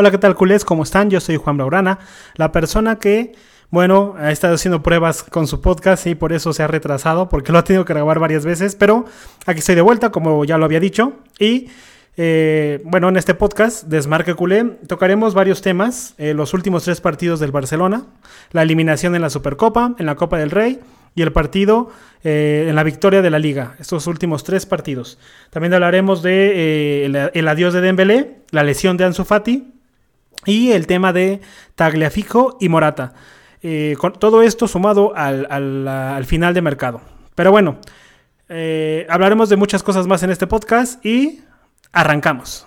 Hola, 0.00 0.10
¿qué 0.10 0.16
tal, 0.16 0.34
culés? 0.34 0.64
¿Cómo 0.64 0.84
están? 0.84 1.10
Yo 1.10 1.20
soy 1.20 1.36
Juan 1.36 1.58
Blaurana, 1.58 1.98
la 2.36 2.52
persona 2.52 2.98
que, 2.98 3.32
bueno, 3.68 4.14
ha 4.18 4.30
estado 4.30 4.54
haciendo 4.54 4.82
pruebas 4.82 5.22
con 5.22 5.46
su 5.46 5.60
podcast 5.60 6.06
y 6.06 6.14
por 6.14 6.32
eso 6.32 6.54
se 6.54 6.62
ha 6.62 6.66
retrasado, 6.66 7.28
porque 7.28 7.52
lo 7.52 7.58
ha 7.58 7.64
tenido 7.64 7.84
que 7.84 7.92
grabar 7.92 8.18
varias 8.18 8.46
veces, 8.46 8.76
pero 8.76 9.04
aquí 9.44 9.58
estoy 9.58 9.74
de 9.74 9.82
vuelta, 9.82 10.10
como 10.10 10.42
ya 10.46 10.56
lo 10.56 10.64
había 10.64 10.80
dicho, 10.80 11.18
y 11.38 11.68
eh, 12.16 12.80
bueno, 12.86 13.10
en 13.10 13.18
este 13.18 13.34
podcast, 13.34 13.88
Desmarque 13.88 14.32
Culé, 14.32 14.64
tocaremos 14.86 15.34
varios 15.34 15.60
temas, 15.60 16.14
eh, 16.16 16.32
los 16.32 16.54
últimos 16.54 16.84
tres 16.84 17.02
partidos 17.02 17.38
del 17.38 17.52
Barcelona, 17.52 18.06
la 18.52 18.62
eliminación 18.62 19.14
en 19.14 19.20
la 19.20 19.28
Supercopa, 19.28 19.96
en 19.98 20.06
la 20.06 20.14
Copa 20.14 20.38
del 20.38 20.50
Rey, 20.50 20.80
y 21.14 21.20
el 21.20 21.32
partido 21.32 21.90
eh, 22.24 22.68
en 22.70 22.74
la 22.74 22.84
victoria 22.84 23.20
de 23.20 23.28
la 23.28 23.38
liga, 23.38 23.74
estos 23.78 24.06
últimos 24.06 24.44
tres 24.44 24.64
partidos. 24.64 25.18
También 25.50 25.74
hablaremos 25.74 26.22
de 26.22 27.04
el, 27.34 27.48
adiós 27.48 27.74
de 27.74 27.82
Dembélé, 27.82 28.38
la 28.50 28.62
lesión 28.62 28.96
de 28.96 29.04
Ansu 29.04 29.26
Fati 29.26 29.74
y 30.46 30.72
el 30.72 30.86
tema 30.86 31.12
de 31.12 31.40
Tagliafico 31.74 32.56
y 32.60 32.68
Morata. 32.68 33.12
Eh, 33.62 33.94
con 33.98 34.14
todo 34.14 34.42
esto 34.42 34.66
sumado 34.66 35.12
al, 35.14 35.46
al, 35.50 35.86
al, 35.86 36.24
final 36.24 36.54
de 36.54 36.62
mercado. 36.62 37.02
Pero 37.34 37.50
bueno, 37.50 37.78
eh, 38.48 39.06
hablaremos 39.10 39.48
de 39.48 39.56
muchas 39.56 39.82
cosas 39.82 40.06
más 40.06 40.22
en 40.22 40.30
este 40.30 40.46
podcast 40.46 41.04
y 41.04 41.40
arrancamos. 41.92 42.66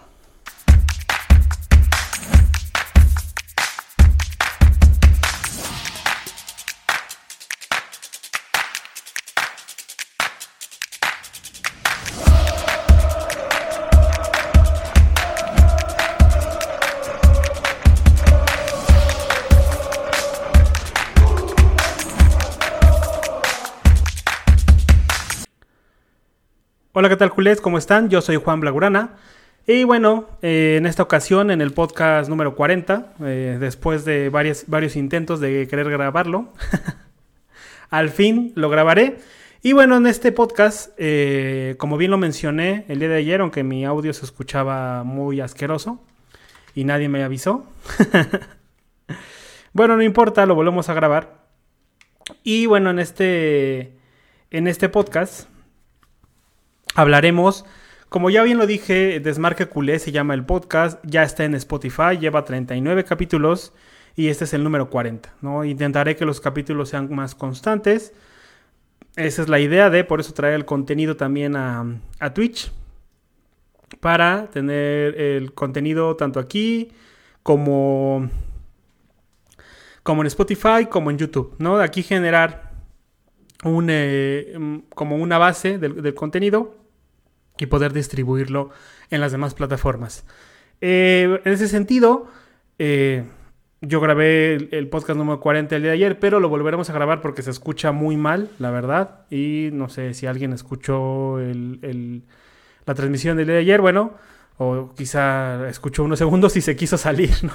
Hola, 27.03 27.09
¿qué 27.09 27.17
tal, 27.17 27.31
culés? 27.31 27.59
¿Cómo 27.59 27.77
están? 27.77 28.09
Yo 28.09 28.21
soy 28.21 28.37
Juan 28.37 28.61
Blagurana. 28.61 29.17
Y 29.67 29.83
bueno, 29.83 30.29
eh, 30.41 30.75
en 30.77 30.85
esta 30.85 31.03
ocasión, 31.03 31.51
en 31.51 31.59
el 31.59 31.73
podcast 31.73 32.29
número 32.29 32.55
40, 32.55 33.15
eh, 33.25 33.57
después 33.59 34.05
de 34.05 34.29
varios, 34.29 34.95
intentos 34.95 35.41
de 35.41 35.67
querer 35.67 35.89
grabarlo, 35.89 36.53
al 37.89 38.09
fin 38.09 38.53
lo 38.55 38.69
grabaré. 38.69 39.17
Y 39.61 39.73
bueno, 39.73 39.97
en 39.97 40.07
este 40.07 40.31
podcast, 40.31 40.91
eh, 40.97 41.75
como 41.77 41.97
bien 41.97 42.09
lo 42.09 42.17
mencioné 42.17 42.85
el 42.87 42.99
día 42.99 43.09
de 43.09 43.17
ayer, 43.17 43.41
aunque 43.41 43.65
mi 43.65 43.83
audio 43.83 44.13
se 44.13 44.23
escuchaba 44.23 45.03
muy 45.03 45.41
asqueroso 45.41 46.01
y 46.73 46.85
nadie 46.85 47.09
me 47.09 47.21
avisó. 47.21 47.65
bueno, 49.73 49.97
no 49.97 50.03
importa, 50.03 50.45
lo 50.45 50.55
volvemos 50.55 50.87
a 50.87 50.93
grabar. 50.93 51.43
Y 52.45 52.65
bueno, 52.65 52.91
en 52.91 52.99
este, 52.99 53.97
en 54.51 54.67
este 54.67 54.87
podcast 54.87 55.49
hablaremos, 56.95 57.65
como 58.13 58.29
ya 58.29 58.43
bien 58.43 58.59
lo 58.59 58.67
dije, 58.67 59.19
Desmarque 59.19 59.65
Culé 59.65 59.97
se 59.97 60.11
llama 60.11 60.35
el 60.35 60.45
podcast, 60.45 61.03
ya 61.03 61.23
está 61.23 61.45
en 61.45 61.55
Spotify, 61.55 62.19
lleva 62.19 62.45
39 62.45 63.05
capítulos 63.05 63.73
y 64.15 64.27
este 64.27 64.43
es 64.43 64.53
el 64.53 64.63
número 64.63 64.91
40. 64.91 65.33
¿no? 65.41 65.65
Intentaré 65.65 66.15
que 66.15 66.23
los 66.23 66.39
capítulos 66.39 66.89
sean 66.89 67.11
más 67.11 67.33
constantes. 67.33 68.13
Esa 69.15 69.41
es 69.41 69.49
la 69.49 69.59
idea 69.59 69.89
de, 69.89 70.03
por 70.03 70.19
eso 70.19 70.31
traer 70.31 70.53
el 70.53 70.63
contenido 70.63 71.17
también 71.17 71.55
a, 71.55 71.99
Twitch, 72.35 72.71
para 73.99 74.47
tener 74.51 75.19
el 75.19 75.53
contenido 75.55 76.15
tanto 76.15 76.39
aquí 76.39 76.91
como, 77.41 78.29
como 80.03 80.21
en 80.21 80.27
Spotify, 80.27 80.85
como 80.87 81.09
en 81.09 81.17
YouTube. 81.17 81.55
¿no? 81.57 81.77
Aquí 81.77 82.03
generar 82.03 82.73
un, 83.63 83.87
eh, 83.89 84.83
como 84.93 85.15
una 85.15 85.39
base 85.39 85.79
del 85.79 86.13
contenido 86.13 86.82
y 87.57 87.65
poder 87.67 87.93
distribuirlo 87.93 88.69
en 89.09 89.21
las 89.21 89.31
demás 89.31 89.53
plataformas. 89.53 90.25
Eh, 90.81 91.39
en 91.45 91.53
ese 91.53 91.67
sentido, 91.67 92.27
eh, 92.79 93.23
yo 93.81 93.99
grabé 93.99 94.55
el, 94.71 94.87
podcast 94.89 95.17
número 95.17 95.39
40 95.39 95.75
el 95.75 95.81
día 95.81 95.91
de 95.91 95.97
ayer, 95.97 96.19
pero 96.19 96.39
lo 96.39 96.49
volveremos 96.49 96.89
a 96.89 96.93
grabar 96.93 97.21
porque 97.21 97.41
se 97.41 97.51
escucha 97.51 97.91
muy 97.91 98.17
mal, 98.17 98.49
la 98.59 98.71
verdad. 98.71 99.25
Y 99.29 99.69
no 99.73 99.89
sé 99.89 100.13
si 100.13 100.25
alguien 100.25 100.53
escuchó 100.53 101.39
el, 101.39 102.23
la 102.85 102.93
transmisión 102.93 103.37
del 103.37 103.47
día 103.47 103.55
de 103.55 103.61
ayer, 103.61 103.81
bueno, 103.81 104.13
o 104.57 104.93
quizá 104.95 105.67
escuchó 105.69 106.03
unos 106.03 106.19
segundos 106.19 106.55
y 106.57 106.61
se 106.61 106.75
quiso 106.75 106.97
salir, 106.97 107.31
¿no? 107.43 107.51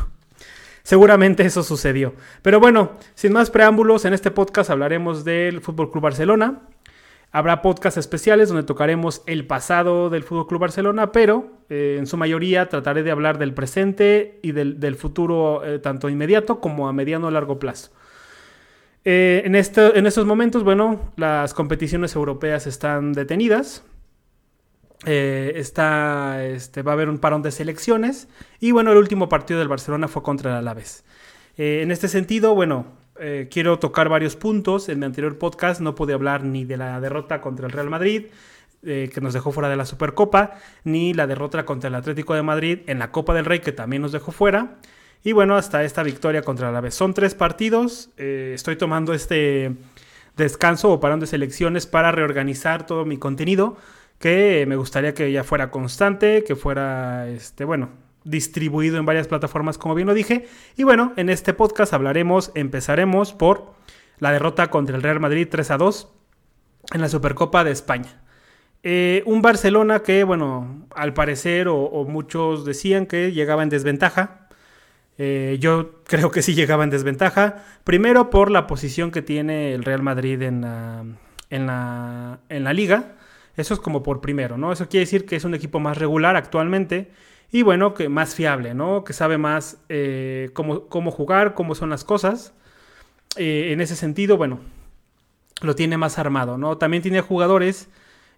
Seguramente 0.82 1.44
eso 1.44 1.62
sucedió. 1.62 2.14
Pero 2.40 2.60
bueno, 2.60 2.92
sin 3.14 3.32
más 3.32 3.50
preámbulos, 3.50 4.06
en 4.06 4.14
este 4.14 4.30
podcast 4.30 4.70
hablaremos 4.70 5.24
del 5.24 5.60
Fútbol 5.60 5.90
Club 5.90 6.04
Barcelona, 6.04 6.60
Habrá 7.30 7.60
podcasts 7.60 7.98
especiales 7.98 8.48
donde 8.48 8.62
tocaremos 8.62 9.22
el 9.26 9.46
pasado 9.46 10.08
del 10.08 10.22
Fútbol 10.22 10.46
Club 10.46 10.62
Barcelona, 10.62 11.12
pero 11.12 11.58
eh, 11.68 11.96
en 11.98 12.06
su 12.06 12.16
mayoría 12.16 12.70
trataré 12.70 13.02
de 13.02 13.10
hablar 13.10 13.36
del 13.36 13.52
presente 13.52 14.38
y 14.42 14.52
del, 14.52 14.96
futuro 14.96 15.62
eh, 15.62 15.78
tanto 15.78 16.08
inmediato 16.08 16.60
como 16.60 16.88
a 16.88 16.92
mediano 16.94 17.26
o 17.26 17.30
largo 17.30 17.58
plazo. 17.58 17.90
Eh, 19.04 19.42
en, 19.44 19.54
este, 19.56 19.98
en 19.98 20.06
estos 20.06 20.24
momentos, 20.24 20.64
bueno, 20.64 21.12
las 21.16 21.52
competiciones 21.52 22.14
europeas 22.16 22.66
están 22.66 23.12
detenidas. 23.12 23.84
Está, 25.04 26.44
este, 26.44 26.82
va 26.82 26.92
a 26.92 26.94
haber 26.94 27.08
un 27.08 27.18
parón 27.18 27.42
de 27.42 27.50
selecciones. 27.50 28.28
Y 28.58 28.72
bueno, 28.72 28.90
el 28.90 28.98
último 28.98 29.28
partido 29.28 29.58
del 29.58 29.68
Barcelona 29.68 30.08
fue 30.08 30.22
contra 30.22 30.50
el 30.50 30.56
Alavés. 30.56 31.04
en 31.56 31.90
este 31.90 32.08
sentido, 32.08 32.54
bueno, 32.54 32.86
eh, 33.20 33.48
quiero 33.50 33.78
tocar 33.78 34.08
varios 34.08 34.36
puntos. 34.36 34.88
En 34.88 34.98
mi 34.98 35.06
anterior 35.06 35.38
podcast 35.38 35.80
no 35.80 35.94
pude 35.94 36.12
hablar 36.12 36.44
ni 36.44 36.64
de 36.64 36.76
la 36.76 37.00
derrota 37.00 37.40
contra 37.40 37.66
el 37.66 37.72
Real 37.72 37.90
Madrid, 37.90 38.26
eh, 38.82 39.10
que 39.12 39.20
nos 39.20 39.34
dejó 39.34 39.52
fuera 39.52 39.68
de 39.68 39.76
la 39.76 39.84
Supercopa, 39.84 40.54
ni 40.84 41.14
la 41.14 41.26
derrota 41.26 41.64
contra 41.64 41.88
el 41.88 41.94
Atlético 41.94 42.34
de 42.34 42.42
Madrid 42.42 42.80
en 42.86 42.98
la 42.98 43.10
Copa 43.10 43.34
del 43.34 43.44
Rey, 43.44 43.60
que 43.60 43.72
también 43.72 44.02
nos 44.02 44.12
dejó 44.12 44.32
fuera. 44.32 44.78
Y 45.24 45.32
bueno, 45.32 45.56
hasta 45.56 45.82
esta 45.82 46.02
victoria 46.02 46.42
contra 46.42 46.70
la 46.70 46.80
vez. 46.80 46.94
Son 46.94 47.12
tres 47.14 47.34
partidos. 47.34 48.10
Eh, 48.16 48.52
estoy 48.54 48.76
tomando 48.76 49.12
este 49.14 49.74
descanso 50.36 50.90
o 50.92 51.00
parón 51.00 51.20
de 51.20 51.26
selecciones 51.26 51.86
para 51.86 52.12
reorganizar 52.12 52.86
todo 52.86 53.04
mi 53.04 53.16
contenido, 53.18 53.76
que 54.18 54.64
me 54.68 54.76
gustaría 54.76 55.14
que 55.14 55.32
ya 55.32 55.44
fuera 55.44 55.70
constante, 55.70 56.44
que 56.44 56.54
fuera, 56.56 57.28
este, 57.28 57.64
bueno, 57.64 57.90
distribuido 58.28 58.98
en 58.98 59.06
varias 59.06 59.26
plataformas, 59.26 59.78
como 59.78 59.94
bien 59.94 60.06
lo 60.06 60.14
dije. 60.14 60.46
Y 60.76 60.84
bueno, 60.84 61.12
en 61.16 61.30
este 61.30 61.54
podcast 61.54 61.94
hablaremos, 61.94 62.52
empezaremos 62.54 63.32
por 63.32 63.72
la 64.18 64.32
derrota 64.32 64.68
contra 64.68 64.96
el 64.96 65.02
Real 65.02 65.20
Madrid 65.20 65.48
3 65.50 65.70
a 65.70 65.78
2 65.78 66.08
en 66.94 67.00
la 67.00 67.08
Supercopa 67.08 67.64
de 67.64 67.70
España. 67.70 68.22
Eh, 68.82 69.22
un 69.26 69.42
Barcelona 69.42 70.00
que, 70.00 70.24
bueno, 70.24 70.86
al 70.94 71.14
parecer, 71.14 71.68
o, 71.68 72.04
muchos 72.08 72.64
decían 72.64 73.06
que 73.06 73.32
llegaba 73.32 73.62
en 73.62 73.70
desventaja. 73.70 74.48
Eh, 75.16 75.56
yo 75.60 76.02
creo 76.04 76.30
que 76.30 76.42
sí 76.42 76.54
llegaba 76.54 76.84
en 76.84 76.90
desventaja. 76.90 77.64
Primero 77.84 78.30
por 78.30 78.50
la 78.50 78.66
posición 78.66 79.10
que 79.10 79.22
tiene 79.22 79.74
el 79.74 79.84
Real 79.84 80.02
Madrid 80.02 80.42
en 80.42 80.60
la, 80.60 81.04
en 81.50 81.66
la, 81.66 82.40
en 82.48 82.64
la 82.64 82.72
liga. 82.72 83.16
Eso 83.56 83.74
es 83.74 83.80
como 83.80 84.02
por 84.04 84.20
primero, 84.20 84.56
¿no? 84.56 84.70
Eso 84.70 84.88
quiere 84.88 85.04
decir 85.04 85.26
que 85.26 85.34
es 85.34 85.44
un 85.44 85.54
equipo 85.54 85.80
más 85.80 85.98
regular 85.98 86.36
actualmente 86.36 87.10
y 87.50 87.62
bueno, 87.62 87.94
que 87.94 88.08
más 88.08 88.34
fiable, 88.34 88.74
¿no? 88.74 89.04
Que 89.04 89.12
sabe 89.12 89.38
más 89.38 89.78
eh, 89.88 90.50
cómo, 90.52 90.86
cómo, 90.88 91.10
jugar, 91.10 91.54
cómo 91.54 91.74
son 91.74 91.90
las 91.90 92.04
cosas. 92.04 92.52
Eh, 93.36 93.70
en 93.72 93.80
ese 93.80 93.96
sentido, 93.96 94.36
bueno, 94.36 94.60
lo 95.62 95.74
tiene 95.74 95.96
más 95.96 96.18
armado, 96.18 96.58
¿no? 96.58 96.76
También 96.76 97.02
tiene 97.02 97.22
jugadores 97.22 97.88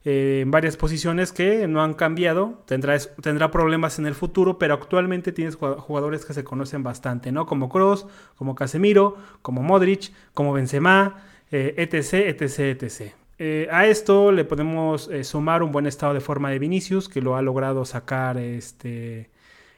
eh, 0.04 0.40
en 0.42 0.50
varias 0.52 0.76
posiciones 0.76 1.32
que 1.32 1.66
no 1.66 1.82
han 1.82 1.94
cambiado. 1.94 2.62
Tendrá, 2.66 2.96
tendrá 3.20 3.50
problemas 3.50 3.98
en 3.98 4.06
el 4.06 4.14
futuro, 4.14 4.58
pero 4.58 4.74
actualmente 4.74 5.32
tienes 5.32 5.56
jugadores 5.56 6.24
que 6.24 6.32
se 6.32 6.44
conocen 6.44 6.84
bastante, 6.84 7.32
¿no? 7.32 7.46
Como 7.46 7.68
Cross, 7.68 8.06
como 8.36 8.54
Casemiro, 8.54 9.16
como 9.42 9.62
Modric, 9.62 10.12
como 10.34 10.52
Benzema, 10.52 11.24
etc, 11.50 12.14
etc, 12.14 12.82
etc. 12.82 13.19
Eh, 13.42 13.66
a 13.70 13.86
esto 13.86 14.32
le 14.32 14.44
podemos 14.44 15.08
eh, 15.08 15.24
sumar 15.24 15.62
un 15.62 15.72
buen 15.72 15.86
estado 15.86 16.12
de 16.12 16.20
forma 16.20 16.50
de 16.50 16.58
Vinicius, 16.58 17.08
que 17.08 17.22
lo 17.22 17.36
ha 17.36 17.42
logrado 17.42 17.86
sacar 17.86 18.36
este, 18.36 19.30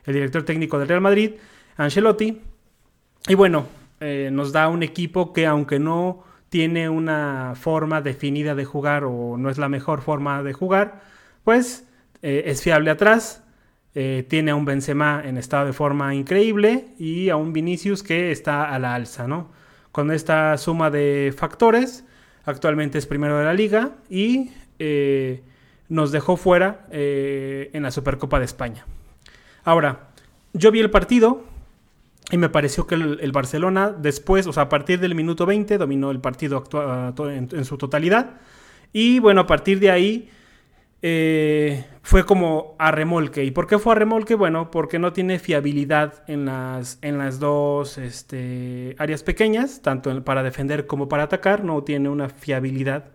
el 0.04 0.14
director 0.14 0.42
técnico 0.42 0.80
del 0.80 0.88
Real 0.88 1.00
Madrid, 1.00 1.34
Ancelotti. 1.76 2.40
Y 3.28 3.34
bueno, 3.36 3.66
eh, 4.00 4.30
nos 4.32 4.50
da 4.50 4.66
un 4.66 4.82
equipo 4.82 5.32
que 5.32 5.46
aunque 5.46 5.78
no 5.78 6.24
tiene 6.48 6.88
una 6.88 7.52
forma 7.54 8.02
definida 8.02 8.56
de 8.56 8.64
jugar 8.64 9.04
o 9.04 9.36
no 9.38 9.48
es 9.48 9.58
la 9.58 9.68
mejor 9.68 10.00
forma 10.02 10.42
de 10.42 10.52
jugar, 10.52 11.00
pues 11.44 11.86
es 12.20 12.62
fiable 12.62 12.90
atrás. 12.90 13.44
tiene 13.92 14.50
a 14.50 14.56
un 14.56 14.64
Benzema 14.64 15.22
en 15.24 15.38
estado 15.38 15.66
de 15.66 15.72
forma 15.72 16.14
increíble 16.14 16.88
y 16.98 17.30
a 17.30 17.36
un 17.36 17.52
Vinicius 17.52 18.02
que 18.02 18.32
está 18.32 18.64
a 18.74 18.78
la 18.78 18.94
alza, 18.94 19.28
¿no? 19.28 19.50
Con 19.92 20.10
esta 20.10 20.56
suma 20.58 20.90
de 20.90 21.34
factores, 21.36 22.04
Actualmente 22.44 22.98
es 22.98 23.06
primero 23.06 23.38
de 23.38 23.44
la 23.44 23.54
liga 23.54 23.92
y 24.10 24.50
eh, 24.78 25.42
nos 25.88 26.10
dejó 26.12 26.36
fuera 26.36 26.86
eh, 26.90 27.70
en 27.72 27.82
la 27.82 27.90
Supercopa 27.90 28.38
de 28.38 28.44
España. 28.44 28.86
Ahora, 29.64 30.08
yo 30.52 30.70
vi 30.70 30.80
el 30.80 30.90
partido, 30.90 31.44
Y 32.30 32.38
me 32.38 32.48
pareció 32.48 32.86
que 32.86 32.94
el, 32.94 33.32
Barcelona 33.32 33.90
después, 33.90 34.46
o 34.46 34.52
sea, 34.52 34.64
a 34.64 34.68
partir 34.68 34.98
del 35.00 35.14
minuto 35.14 35.44
20, 35.44 35.76
dominó 35.76 36.10
el 36.10 36.20
partido 36.20 36.64
en, 37.18 37.48
en, 37.52 37.64
su 37.64 37.76
totalidad. 37.76 38.40
Y 38.92 39.18
bueno, 39.18 39.42
a 39.42 39.46
partir 39.46 39.80
de 39.80 39.90
ahí 39.90 40.30
eh, 41.02 41.84
fue 42.02 42.24
como 42.24 42.76
a 42.78 42.92
remolque. 42.92 43.44
¿Y 43.44 43.50
por 43.50 43.66
qué 43.66 43.78
fue 43.78 43.92
a 43.92 43.96
remolque? 43.96 44.36
Bueno, 44.36 44.70
porque 44.70 45.00
no 45.00 45.12
tiene 45.12 45.40
fiabilidad 45.40 46.22
en 46.28 46.44
las, 46.44 46.98
en 47.02 47.18
las 47.18 47.40
dos 47.40 47.98
este, 47.98 48.94
áreas 48.98 49.24
pequeñas, 49.24 49.82
tanto 49.82 50.24
para 50.24 50.44
defender 50.44 50.86
como 50.86 51.08
para 51.08 51.24
atacar, 51.24 51.64
no 51.64 51.82
tiene 51.82 52.08
una 52.08 52.28
fiabilidad. 52.28 53.10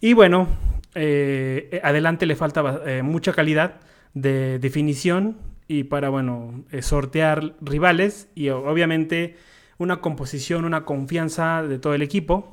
Y 0.00 0.14
bueno, 0.14 0.48
eh, 0.94 1.80
adelante 1.84 2.26
le 2.26 2.34
falta 2.34 2.82
eh, 2.86 3.02
mucha 3.02 3.32
calidad 3.32 3.80
de 4.14 4.58
definición 4.58 5.38
y 5.68 5.84
para, 5.84 6.08
bueno, 6.08 6.64
sortear 6.80 7.54
rivales 7.60 8.28
y 8.34 8.48
obviamente 8.50 9.36
una 9.78 10.00
composición, 10.00 10.64
una 10.64 10.84
confianza 10.84 11.62
de 11.62 11.78
todo 11.78 11.94
el 11.94 12.02
equipo. 12.02 12.52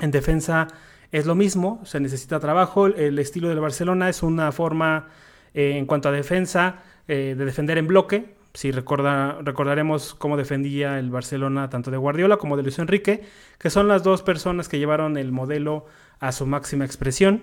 En 0.00 0.10
defensa 0.10 0.68
es 1.12 1.26
lo 1.26 1.34
mismo, 1.34 1.80
se 1.84 2.00
necesita 2.00 2.40
trabajo. 2.40 2.86
El 2.86 3.18
estilo 3.18 3.48
del 3.48 3.60
Barcelona 3.60 4.08
es 4.08 4.22
una 4.22 4.52
forma, 4.52 5.08
eh, 5.54 5.76
en 5.76 5.86
cuanto 5.86 6.08
a 6.08 6.12
defensa, 6.12 6.82
eh, 7.08 7.34
de 7.36 7.44
defender 7.44 7.78
en 7.78 7.86
bloque. 7.86 8.36
Si 8.54 8.70
recorda, 8.70 9.38
recordaremos 9.42 10.14
cómo 10.14 10.36
defendía 10.36 10.98
el 10.98 11.10
Barcelona 11.10 11.68
tanto 11.68 11.90
de 11.90 11.98
Guardiola 11.98 12.38
como 12.38 12.56
de 12.56 12.62
Luis 12.62 12.78
Enrique, 12.78 13.24
que 13.58 13.70
son 13.70 13.86
las 13.86 14.02
dos 14.02 14.22
personas 14.22 14.68
que 14.68 14.78
llevaron 14.78 15.16
el 15.16 15.30
modelo 15.30 15.86
a 16.20 16.32
su 16.32 16.46
máxima 16.46 16.84
expresión, 16.84 17.42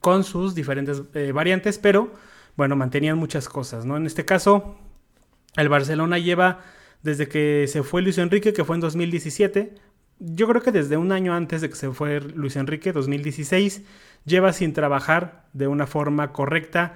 con 0.00 0.22
sus 0.22 0.54
diferentes 0.54 1.02
eh, 1.14 1.32
variantes, 1.32 1.78
pero 1.78 2.12
bueno, 2.56 2.76
mantenían 2.76 3.18
muchas 3.18 3.48
cosas, 3.48 3.84
¿no? 3.84 3.96
En 3.96 4.06
este 4.06 4.24
caso, 4.24 4.76
el 5.56 5.68
Barcelona 5.68 6.18
lleva 6.18 6.60
desde 7.02 7.28
que 7.28 7.66
se 7.68 7.82
fue 7.82 8.02
Luis 8.02 8.18
Enrique, 8.18 8.52
que 8.52 8.64
fue 8.64 8.76
en 8.76 8.80
2017, 8.80 9.74
yo 10.18 10.46
creo 10.48 10.62
que 10.62 10.72
desde 10.72 10.96
un 10.96 11.12
año 11.12 11.34
antes 11.34 11.60
de 11.60 11.68
que 11.68 11.76
se 11.76 11.90
fue 11.90 12.20
Luis 12.20 12.56
Enrique, 12.56 12.92
2016, 12.92 13.82
lleva 14.24 14.52
sin 14.52 14.72
trabajar 14.72 15.44
de 15.52 15.66
una 15.66 15.86
forma 15.86 16.32
correcta, 16.32 16.94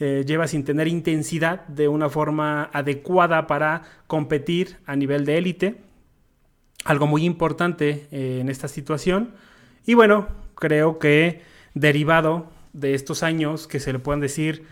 eh, 0.00 0.24
lleva 0.26 0.48
sin 0.48 0.64
tener 0.64 0.88
intensidad 0.88 1.66
de 1.68 1.88
una 1.88 2.08
forma 2.08 2.70
adecuada 2.72 3.46
para 3.46 3.82
competir 4.06 4.78
a 4.86 4.96
nivel 4.96 5.24
de 5.24 5.38
élite. 5.38 5.76
Algo 6.84 7.06
muy 7.06 7.24
importante 7.24 8.08
eh, 8.10 8.38
en 8.40 8.48
esta 8.48 8.68
situación. 8.68 9.34
Y 9.86 9.94
bueno, 9.94 10.26
creo 10.54 10.98
que 10.98 11.42
derivado 11.74 12.50
de 12.72 12.94
estos 12.94 13.22
años 13.22 13.66
que 13.66 13.80
se 13.80 13.92
le 13.92 13.98
pueden 13.98 14.20
decir 14.20 14.64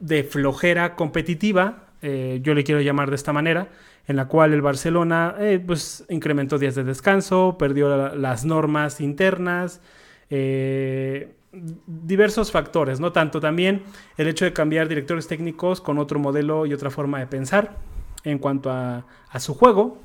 de 0.00 0.24
flojera 0.24 0.94
competitiva, 0.94 1.86
eh, 2.02 2.40
yo 2.42 2.54
le 2.54 2.64
quiero 2.64 2.80
llamar 2.80 3.08
de 3.08 3.16
esta 3.16 3.32
manera, 3.32 3.68
en 4.06 4.16
la 4.16 4.26
cual 4.26 4.52
el 4.52 4.62
Barcelona 4.62 5.34
eh, 5.38 5.62
pues 5.64 6.04
incrementó 6.08 6.58
días 6.58 6.74
de 6.74 6.84
descanso, 6.84 7.56
perdió 7.58 8.14
las 8.14 8.44
normas 8.44 9.00
internas, 9.00 9.80
eh, 10.30 11.34
diversos 11.86 12.52
factores, 12.52 13.00
¿no? 13.00 13.12
Tanto 13.12 13.40
también 13.40 13.82
el 14.16 14.28
hecho 14.28 14.44
de 14.44 14.52
cambiar 14.52 14.88
directores 14.88 15.26
técnicos 15.26 15.80
con 15.80 15.98
otro 15.98 16.18
modelo 16.18 16.66
y 16.66 16.72
otra 16.72 16.90
forma 16.90 17.18
de 17.18 17.26
pensar 17.26 17.78
en 18.24 18.38
cuanto 18.38 18.70
a, 18.70 19.04
su 19.38 19.54
juego, 19.54 19.98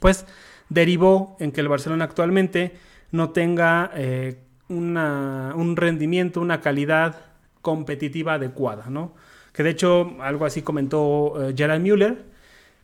pues 0.00 0.26
derivó 0.68 1.36
en 1.40 1.50
que 1.50 1.60
el 1.60 1.68
Barcelona 1.68 2.04
actualmente 2.04 2.76
no 3.10 3.30
tenga 3.30 3.90
eh, 3.94 4.38
un 4.68 5.74
rendimiento, 5.76 6.40
una 6.40 6.60
calidad 6.60 7.20
competitiva 7.62 8.34
adecuada, 8.34 8.86
¿no? 8.90 9.14
Que 9.52 9.62
de 9.62 9.70
hecho 9.70 10.16
algo 10.20 10.44
así 10.44 10.62
comentó 10.62 11.34
Gerald 11.56 11.82
Müller, 11.82 12.24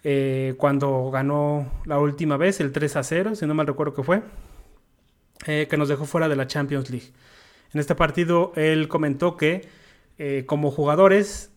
eh, 0.07 0.55
cuando 0.59 1.11
ganó 1.11 1.67
la 1.87 1.99
última 1.99 2.37
vez, 2.37 2.61
el 2.61 2.73
3 2.73 2.97
a 2.97 3.03
0, 3.03 3.35
si 3.35 3.47
no 3.47 3.55
mal 3.55 3.67
recuerdo 3.67 3.95
que 3.95 4.03
fue, 4.03 4.23
eh, 5.47 5.67
que 5.69 5.79
nos 5.79 5.89
dejó 5.89 6.05
fuera 6.05 6.29
de 6.29 6.37
la 6.37 6.47
Champions 6.47 6.91
League. 6.91 7.11
En 7.73 7.81
este 7.81 7.95
partido 7.95 8.53
él 8.55 8.87
comentó 8.87 9.39
que 9.39 9.67
eh, 10.19 10.45
como 10.47 10.71
jugadores 10.71 11.51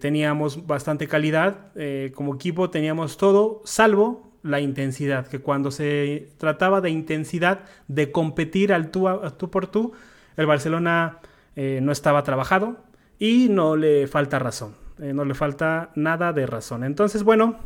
teníamos 0.00 0.66
bastante 0.66 1.08
calidad, 1.08 1.72
como 2.14 2.34
equipo 2.34 2.68
teníamos 2.68 3.16
todo, 3.16 3.62
salvo 3.64 4.30
la 4.42 4.60
intensidad, 4.60 5.26
que 5.26 5.38
cuando 5.38 5.70
se 5.70 6.28
trataba 6.36 6.82
de 6.82 6.90
intensidad, 6.90 7.60
de 7.88 8.12
competir 8.12 8.74
al 8.74 8.90
tú, 8.90 9.08
tú 9.38 9.50
por 9.50 9.68
tú, 9.68 9.92
el 10.36 10.44
Barcelona 10.44 11.20
no 11.56 11.90
estaba 11.90 12.22
trabajado 12.22 12.84
y 13.18 13.48
no 13.48 13.74
le 13.74 14.06
falta 14.08 14.38
razón, 14.38 14.74
no 14.98 15.24
le 15.24 15.32
falta 15.32 15.90
nada 15.94 16.34
de 16.34 16.44
razón. 16.44 16.84
Entonces, 16.84 17.22
bueno, 17.22 17.56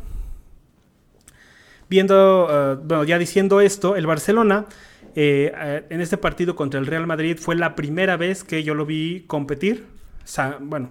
viendo, 1.89 2.47
eh, 2.49 2.77
bueno, 2.83 3.03
ya 3.03 3.17
diciendo 3.17 3.61
esto, 3.61 3.95
el 3.95 4.07
Barcelona 4.07 4.65
eh, 5.15 5.51
eh, 5.55 5.83
en 5.89 6.01
este 6.01 6.17
partido 6.17 6.55
contra 6.55 6.79
el 6.79 6.85
Real 6.85 7.07
Madrid 7.07 7.37
fue 7.39 7.55
la 7.55 7.75
primera 7.75 8.17
vez 8.17 8.43
que 8.43 8.63
yo 8.63 8.73
lo 8.73 8.85
vi 8.85 9.23
competir. 9.27 9.85
bueno, 10.61 10.89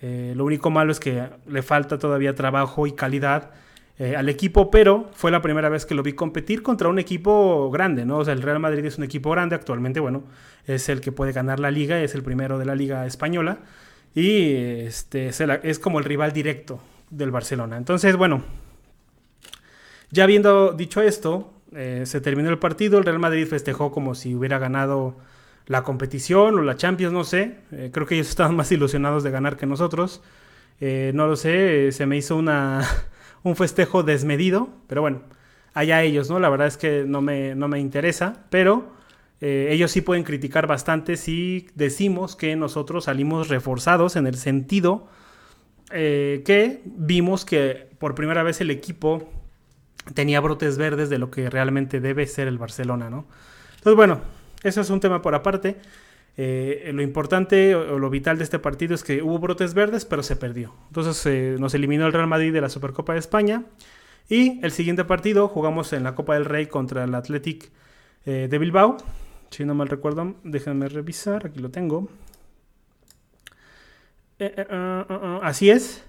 lo 0.00 0.44
único 0.44 0.70
malo 0.70 0.92
es 0.92 1.00
que 1.00 1.28
le 1.46 1.62
falta 1.62 1.98
todavía 1.98 2.34
trabajo 2.34 2.86
y 2.86 2.92
calidad 2.92 3.52
al 3.98 4.28
equipo, 4.28 4.70
pero 4.70 5.08
fue 5.14 5.30
la 5.30 5.40
primera 5.40 5.70
vez 5.70 5.86
que 5.86 5.94
lo 5.94 6.02
vi 6.02 6.12
competir 6.12 6.62
contra 6.62 6.88
un 6.88 6.98
equipo 6.98 7.70
grande, 7.70 8.04
¿no? 8.04 8.18
O 8.18 8.24
sea, 8.24 8.34
el 8.34 8.42
Real 8.42 8.58
Madrid 8.58 8.84
es 8.84 8.98
un 8.98 9.04
equipo 9.04 9.30
grande 9.30 9.54
actualmente, 9.54 10.00
bueno, 10.00 10.24
es 10.66 10.90
el 10.90 11.00
que 11.00 11.10
puede 11.10 11.32
ganar 11.32 11.58
la 11.58 11.70
liga, 11.70 12.02
es 12.02 12.14
el 12.14 12.22
primero 12.22 12.58
de 12.58 12.66
la 12.66 12.74
liga 12.74 13.06
española 13.06 13.60
y 14.14 14.52
este, 14.52 15.30
es 15.62 15.78
como 15.78 16.00
el 16.00 16.04
rival 16.04 16.32
directo 16.32 16.80
del 17.08 17.30
Barcelona. 17.30 17.78
Entonces, 17.78 18.16
bueno, 18.16 18.42
ya 20.14 20.24
habiendo 20.24 20.72
dicho 20.72 21.02
esto, 21.02 21.52
eh, 21.74 22.04
se 22.06 22.20
terminó 22.20 22.48
el 22.48 22.58
partido, 22.58 22.98
el 22.98 23.04
Real 23.04 23.18
Madrid 23.18 23.48
festejó 23.48 23.90
como 23.90 24.14
si 24.14 24.34
hubiera 24.34 24.58
ganado 24.58 25.16
la 25.66 25.82
competición 25.82 26.56
o 26.56 26.62
la 26.62 26.76
Champions, 26.76 27.12
no 27.12 27.24
sé. 27.24 27.56
Eh, 27.72 27.90
creo 27.92 28.06
que 28.06 28.14
ellos 28.14 28.28
estaban 28.30 28.54
más 28.54 28.70
ilusionados 28.70 29.24
de 29.24 29.32
ganar 29.32 29.56
que 29.56 29.66
nosotros. 29.66 30.22
Eh, 30.80 31.10
no 31.14 31.26
lo 31.26 31.34
sé, 31.34 31.90
se 31.90 32.06
me 32.06 32.16
hizo 32.16 32.36
una, 32.36 32.82
un 33.42 33.56
festejo 33.56 34.04
desmedido, 34.04 34.68
pero 34.86 35.00
bueno, 35.00 35.22
allá 35.72 36.02
ellos, 36.02 36.30
¿no? 36.30 36.38
La 36.38 36.48
verdad 36.48 36.68
es 36.68 36.76
que 36.76 37.04
no 37.04 37.20
me, 37.20 37.56
no 37.56 37.66
me 37.66 37.80
interesa, 37.80 38.44
pero 38.50 38.94
ellos 39.40 39.90
sí 39.90 40.00
pueden 40.00 40.24
criticar 40.24 40.66
bastante 40.66 41.18
si 41.18 41.66
decimos 41.74 42.34
que 42.34 42.56
nosotros 42.56 43.04
salimos 43.04 43.48
reforzados 43.48 44.16
en 44.16 44.26
el 44.26 44.36
sentido 44.36 45.06
que 45.90 46.80
vimos 46.86 47.44
que 47.44 47.90
por 47.98 48.14
primera 48.14 48.42
vez 48.42 48.62
el 48.62 48.70
equipo 48.70 49.28
tenía 50.12 50.40
brotes 50.40 50.76
verdes 50.76 51.08
de 51.08 51.18
lo 51.18 51.30
que 51.30 51.48
realmente 51.48 52.00
debe 52.00 52.26
ser 52.26 52.48
el 52.48 52.58
Barcelona, 52.58 53.08
¿no? 53.08 53.26
Entonces, 53.76 53.96
bueno, 53.96 54.20
eso 54.62 54.80
es 54.80 54.90
un 54.90 55.00
tema 55.00 55.22
por 55.22 55.34
aparte. 55.34 55.76
Eh, 56.36 56.90
lo 56.92 57.02
importante 57.02 57.74
o, 57.74 57.98
lo 57.98 58.10
vital 58.10 58.38
de 58.38 58.44
este 58.44 58.58
partido 58.58 58.94
es 58.94 59.04
que 59.04 59.22
hubo 59.22 59.38
brotes 59.38 59.74
verdes, 59.74 60.04
pero 60.04 60.22
se 60.22 60.36
perdió. 60.36 60.74
Entonces 60.88 61.24
eh, 61.26 61.56
nos 61.58 61.74
eliminó 61.74 62.06
el 62.06 62.12
Real 62.12 62.26
Madrid 62.26 62.52
de 62.52 62.60
la 62.60 62.68
Supercopa 62.68 63.12
de 63.12 63.20
España. 63.20 63.64
Y 64.28 64.58
el 64.64 64.72
siguiente 64.72 65.04
partido 65.04 65.48
jugamos 65.48 65.92
en 65.92 66.02
la 66.02 66.14
Copa 66.14 66.34
del 66.34 66.46
Rey 66.46 66.66
contra 66.66 67.04
el 67.04 67.14
Athletic 67.14 67.70
eh, 68.24 68.48
de 68.50 68.58
Bilbao. 68.58 68.96
Si 69.50 69.64
no 69.64 69.74
mal 69.74 69.88
recuerdo, 69.88 70.34
déjenme 70.42 70.88
revisar, 70.88 71.46
aquí 71.46 71.60
lo 71.60 71.70
tengo. 71.70 72.08
así 75.42 75.70
es. 75.70 76.04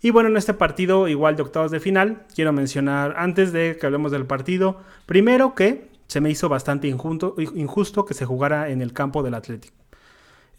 Y 0.00 0.10
bueno, 0.10 0.28
en 0.28 0.36
este 0.36 0.54
partido, 0.54 1.08
igual 1.08 1.36
de 1.36 1.42
octavos 1.42 1.70
de 1.70 1.80
final, 1.80 2.24
quiero 2.34 2.52
mencionar, 2.52 3.14
antes 3.16 3.52
de 3.52 3.76
que 3.78 3.86
hablemos 3.86 4.12
del 4.12 4.26
partido, 4.26 4.80
primero 5.06 5.54
que 5.54 5.88
se 6.06 6.20
me 6.20 6.30
hizo 6.30 6.48
bastante 6.48 6.88
injusto, 6.88 8.04
que 8.04 8.14
se 8.14 8.24
jugara 8.24 8.70
en 8.70 8.80
el 8.80 8.92
campo 8.92 9.22
del 9.22 9.34
Atlético. 9.34 9.76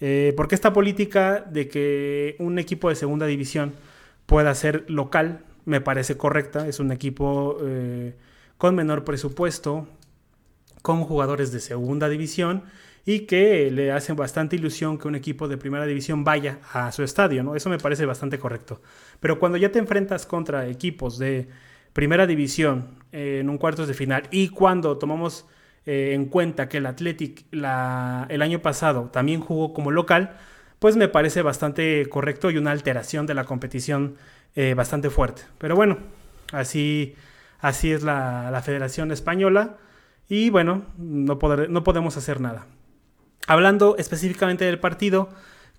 Eh, 0.01 0.33
porque 0.37 0.55
esta 0.55 0.73
política 0.73 1.41
de 1.41 1.67
que 1.67 2.35
un 2.39 2.59
equipo 2.59 2.89
de 2.89 2.95
segunda 2.95 3.25
división 3.25 3.73
pueda 4.25 4.53
ser 4.55 4.85
local 4.87 5.43
me 5.65 5.81
parece 5.81 6.17
correcta. 6.17 6.67
Es 6.67 6.79
un 6.79 6.91
equipo 6.91 7.57
eh, 7.61 8.15
con 8.57 8.75
menor 8.75 9.03
presupuesto, 9.03 9.87
con 10.81 11.03
jugadores 11.03 11.51
de 11.51 11.59
segunda 11.59 12.09
división 12.09 12.63
y 13.05 13.21
que 13.21 13.71
le 13.71 13.91
hacen 13.91 14.15
bastante 14.15 14.55
ilusión 14.55 14.97
que 14.97 15.07
un 15.07 15.15
equipo 15.15 15.47
de 15.47 15.57
primera 15.57 15.85
división 15.85 16.23
vaya 16.23 16.59
a 16.73 16.91
su 16.91 17.03
estadio, 17.03 17.43
¿no? 17.43 17.55
Eso 17.55 17.69
me 17.69 17.77
parece 17.77 18.05
bastante 18.05 18.37
correcto. 18.39 18.81
Pero 19.19 19.39
cuando 19.39 19.57
ya 19.57 19.71
te 19.71 19.79
enfrentas 19.79 20.25
contra 20.25 20.67
equipos 20.67 21.17
de 21.17 21.47
primera 21.93 22.27
división 22.27 22.99
eh, 23.11 23.39
en 23.41 23.49
un 23.49 23.57
cuartos 23.57 23.87
de 23.87 23.93
final 23.93 24.23
y 24.31 24.49
cuando 24.49 24.97
tomamos 24.97 25.45
eh, 25.85 26.11
en 26.13 26.25
cuenta 26.25 26.69
que 26.69 26.77
el 26.77 26.85
Athletic 26.85 27.45
el 27.51 28.41
año 28.41 28.61
pasado 28.61 29.09
también 29.11 29.41
jugó 29.41 29.73
como 29.73 29.91
local, 29.91 30.37
pues 30.79 30.95
me 30.95 31.07
parece 31.07 31.41
bastante 31.41 32.07
correcto 32.09 32.51
y 32.51 32.57
una 32.57 32.71
alteración 32.71 33.25
de 33.25 33.33
la 33.33 33.45
competición 33.45 34.15
eh, 34.55 34.73
bastante 34.75 35.09
fuerte. 35.09 35.43
Pero 35.57 35.75
bueno, 35.75 35.97
así, 36.51 37.15
así 37.59 37.91
es 37.91 38.03
la, 38.03 38.49
la 38.51 38.61
Federación 38.61 39.11
Española 39.11 39.77
y 40.27 40.51
bueno, 40.51 40.83
no, 40.97 41.39
no 41.69 41.83
podemos 41.83 42.17
hacer 42.17 42.39
nada. 42.39 42.67
Hablando 43.49 43.97
específicamente 43.97 44.63
del 44.63 44.77
partido, 44.77 45.27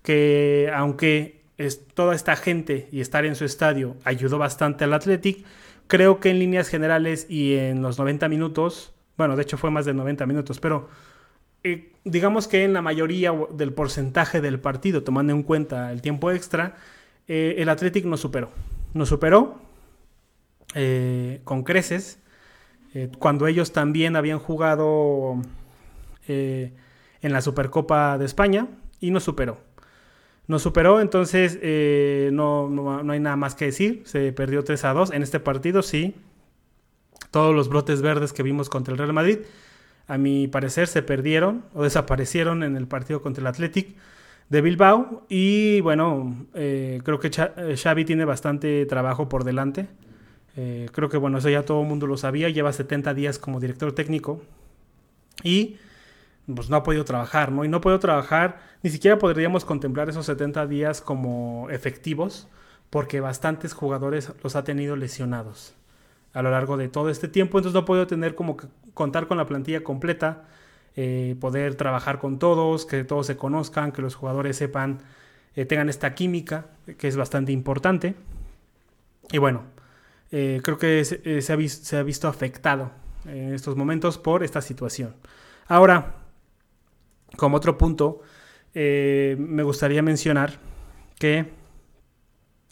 que 0.03 0.69
aunque 0.75 1.39
es, 1.57 1.87
toda 1.87 2.15
esta 2.15 2.35
gente 2.35 2.89
y 2.91 2.99
estar 2.99 3.23
en 3.23 3.33
su 3.33 3.45
estadio 3.45 3.95
ayudó 4.03 4.37
bastante 4.37 4.83
al 4.83 4.93
Athletic. 4.93 5.45
Creo 5.87 6.19
que 6.19 6.31
en 6.31 6.39
líneas 6.39 6.67
generales 6.67 7.27
y 7.29 7.55
en 7.55 7.81
los 7.81 7.97
90 7.97 8.27
minutos, 8.27 8.91
bueno, 9.15 9.37
de 9.37 9.43
hecho 9.43 9.57
fue 9.57 9.71
más 9.71 9.85
de 9.85 9.93
90 9.93 10.25
minutos, 10.25 10.59
pero 10.59 10.89
eh, 11.63 11.93
digamos 12.03 12.49
que 12.49 12.65
en 12.65 12.73
la 12.73 12.81
mayoría 12.81 13.31
del 13.53 13.71
porcentaje 13.71 14.41
del 14.41 14.59
partido, 14.59 15.03
tomando 15.03 15.31
en 15.31 15.41
cuenta 15.41 15.93
el 15.93 16.01
tiempo 16.01 16.29
extra, 16.29 16.75
eh, 17.29 17.55
el 17.57 17.69
Athletic 17.69 18.03
nos 18.03 18.19
superó. 18.19 18.51
Nos 18.93 19.07
superó 19.07 19.61
eh, 20.75 21.39
con 21.45 21.63
creces, 21.63 22.19
cuando 23.17 23.47
ellos 23.47 23.71
también 23.71 24.17
habían 24.17 24.39
jugado 24.39 25.41
en 27.21 27.33
la 27.33 27.41
Supercopa 27.41 28.17
de 28.17 28.25
España 28.25 28.67
y 28.99 29.11
nos 29.11 29.23
superó. 29.23 29.57
Nos 30.47 30.61
superó, 30.61 30.99
entonces 30.99 31.59
no, 32.33 32.69
no, 32.69 33.03
no 33.03 33.13
hay 33.13 33.19
nada 33.19 33.35
más 33.35 33.55
que 33.55 33.65
decir. 33.65 34.01
Se 34.05 34.33
perdió 34.33 34.63
3 34.63 34.83
a 34.85 34.93
2 34.93 35.11
en 35.11 35.23
este 35.23 35.39
partido, 35.39 35.81
sí. 35.81 36.15
Todos 37.29 37.55
los 37.55 37.69
brotes 37.69 38.01
verdes 38.01 38.33
que 38.33 38.43
vimos 38.43 38.69
contra 38.69 38.91
el 38.91 38.97
Real 38.97 39.13
Madrid 39.13 39.39
a 40.11 40.17
mi 40.17 40.49
parecer, 40.49 40.87
se 40.87 41.03
perdieron 41.03 41.63
o 41.73 41.83
desaparecieron 41.83 42.63
en 42.63 42.75
el 42.75 42.85
partido 42.85 43.21
contra 43.21 43.41
el 43.41 43.47
Athletic 43.47 43.95
de 44.49 44.61
Bilbao. 44.61 45.25
Y 45.29 45.79
bueno, 45.79 46.47
eh, 46.53 46.99
creo 47.05 47.17
que 47.17 47.29
eh, 47.29 47.77
Xavi 47.77 48.03
tiene 48.03 48.25
bastante 48.25 48.85
trabajo 48.87 49.29
por 49.29 49.45
delante. 49.45 49.87
Eh, 50.57 50.89
creo 50.91 51.07
que 51.07 51.15
bueno, 51.15 51.37
eso 51.37 51.49
ya 51.49 51.63
todo 51.63 51.81
el 51.81 51.87
mundo 51.87 52.07
lo 52.07 52.17
sabía. 52.17 52.49
Lleva 52.49 52.73
70 52.73 53.13
días 53.13 53.39
como 53.39 53.61
director 53.61 53.93
técnico. 53.93 54.41
Y 55.43 55.77
pues 56.53 56.69
no 56.69 56.77
ha 56.77 56.83
podido 56.83 57.05
trabajar, 57.05 57.51
¿no? 57.51 57.63
Y 57.65 57.67
no 57.67 57.77
ha 57.77 57.81
podido 57.81 57.99
trabajar, 57.99 58.59
ni 58.83 58.89
siquiera 58.89 59.17
podríamos 59.17 59.65
contemplar 59.65 60.09
esos 60.09 60.25
70 60.25 60.67
días 60.67 61.01
como 61.01 61.69
efectivos, 61.69 62.47
porque 62.89 63.21
bastantes 63.21 63.73
jugadores 63.73 64.31
los 64.43 64.55
ha 64.55 64.63
tenido 64.63 64.95
lesionados 64.95 65.75
a 66.33 66.41
lo 66.41 66.51
largo 66.51 66.77
de 66.77 66.87
todo 66.87 67.09
este 67.09 67.27
tiempo, 67.27 67.57
entonces 67.57 67.73
no 67.73 67.85
puedo 67.85 68.07
tener 68.07 68.35
como 68.35 68.57
que 68.57 68.67
contar 68.93 69.27
con 69.27 69.37
la 69.37 69.45
plantilla 69.45 69.83
completa, 69.83 70.43
eh, 70.95 71.35
poder 71.39 71.75
trabajar 71.75 72.19
con 72.19 72.39
todos, 72.39 72.85
que 72.85 73.03
todos 73.03 73.27
se 73.27 73.37
conozcan, 73.37 73.91
que 73.91 74.01
los 74.01 74.15
jugadores 74.15 74.57
sepan, 74.57 74.99
eh, 75.55 75.65
tengan 75.65 75.89
esta 75.89 76.15
química, 76.15 76.67
que 76.97 77.07
es 77.07 77.17
bastante 77.17 77.51
importante. 77.51 78.15
Y 79.31 79.37
bueno, 79.37 79.63
eh, 80.31 80.61
creo 80.63 80.77
que 80.77 81.03
se, 81.03 81.17
ha 81.37 81.69
se, 81.69 81.97
ha 81.97 82.03
visto 82.03 82.27
afectado 82.27 82.91
en 83.25 83.53
estos 83.53 83.75
momentos 83.75 84.17
por 84.17 84.43
esta 84.43 84.61
situación. 84.61 85.15
Ahora, 85.67 86.15
como 87.37 87.57
otro 87.57 87.77
punto, 87.77 88.21
me 88.73 89.63
gustaría 89.63 90.01
mencionar 90.01 90.59
que 91.19 91.51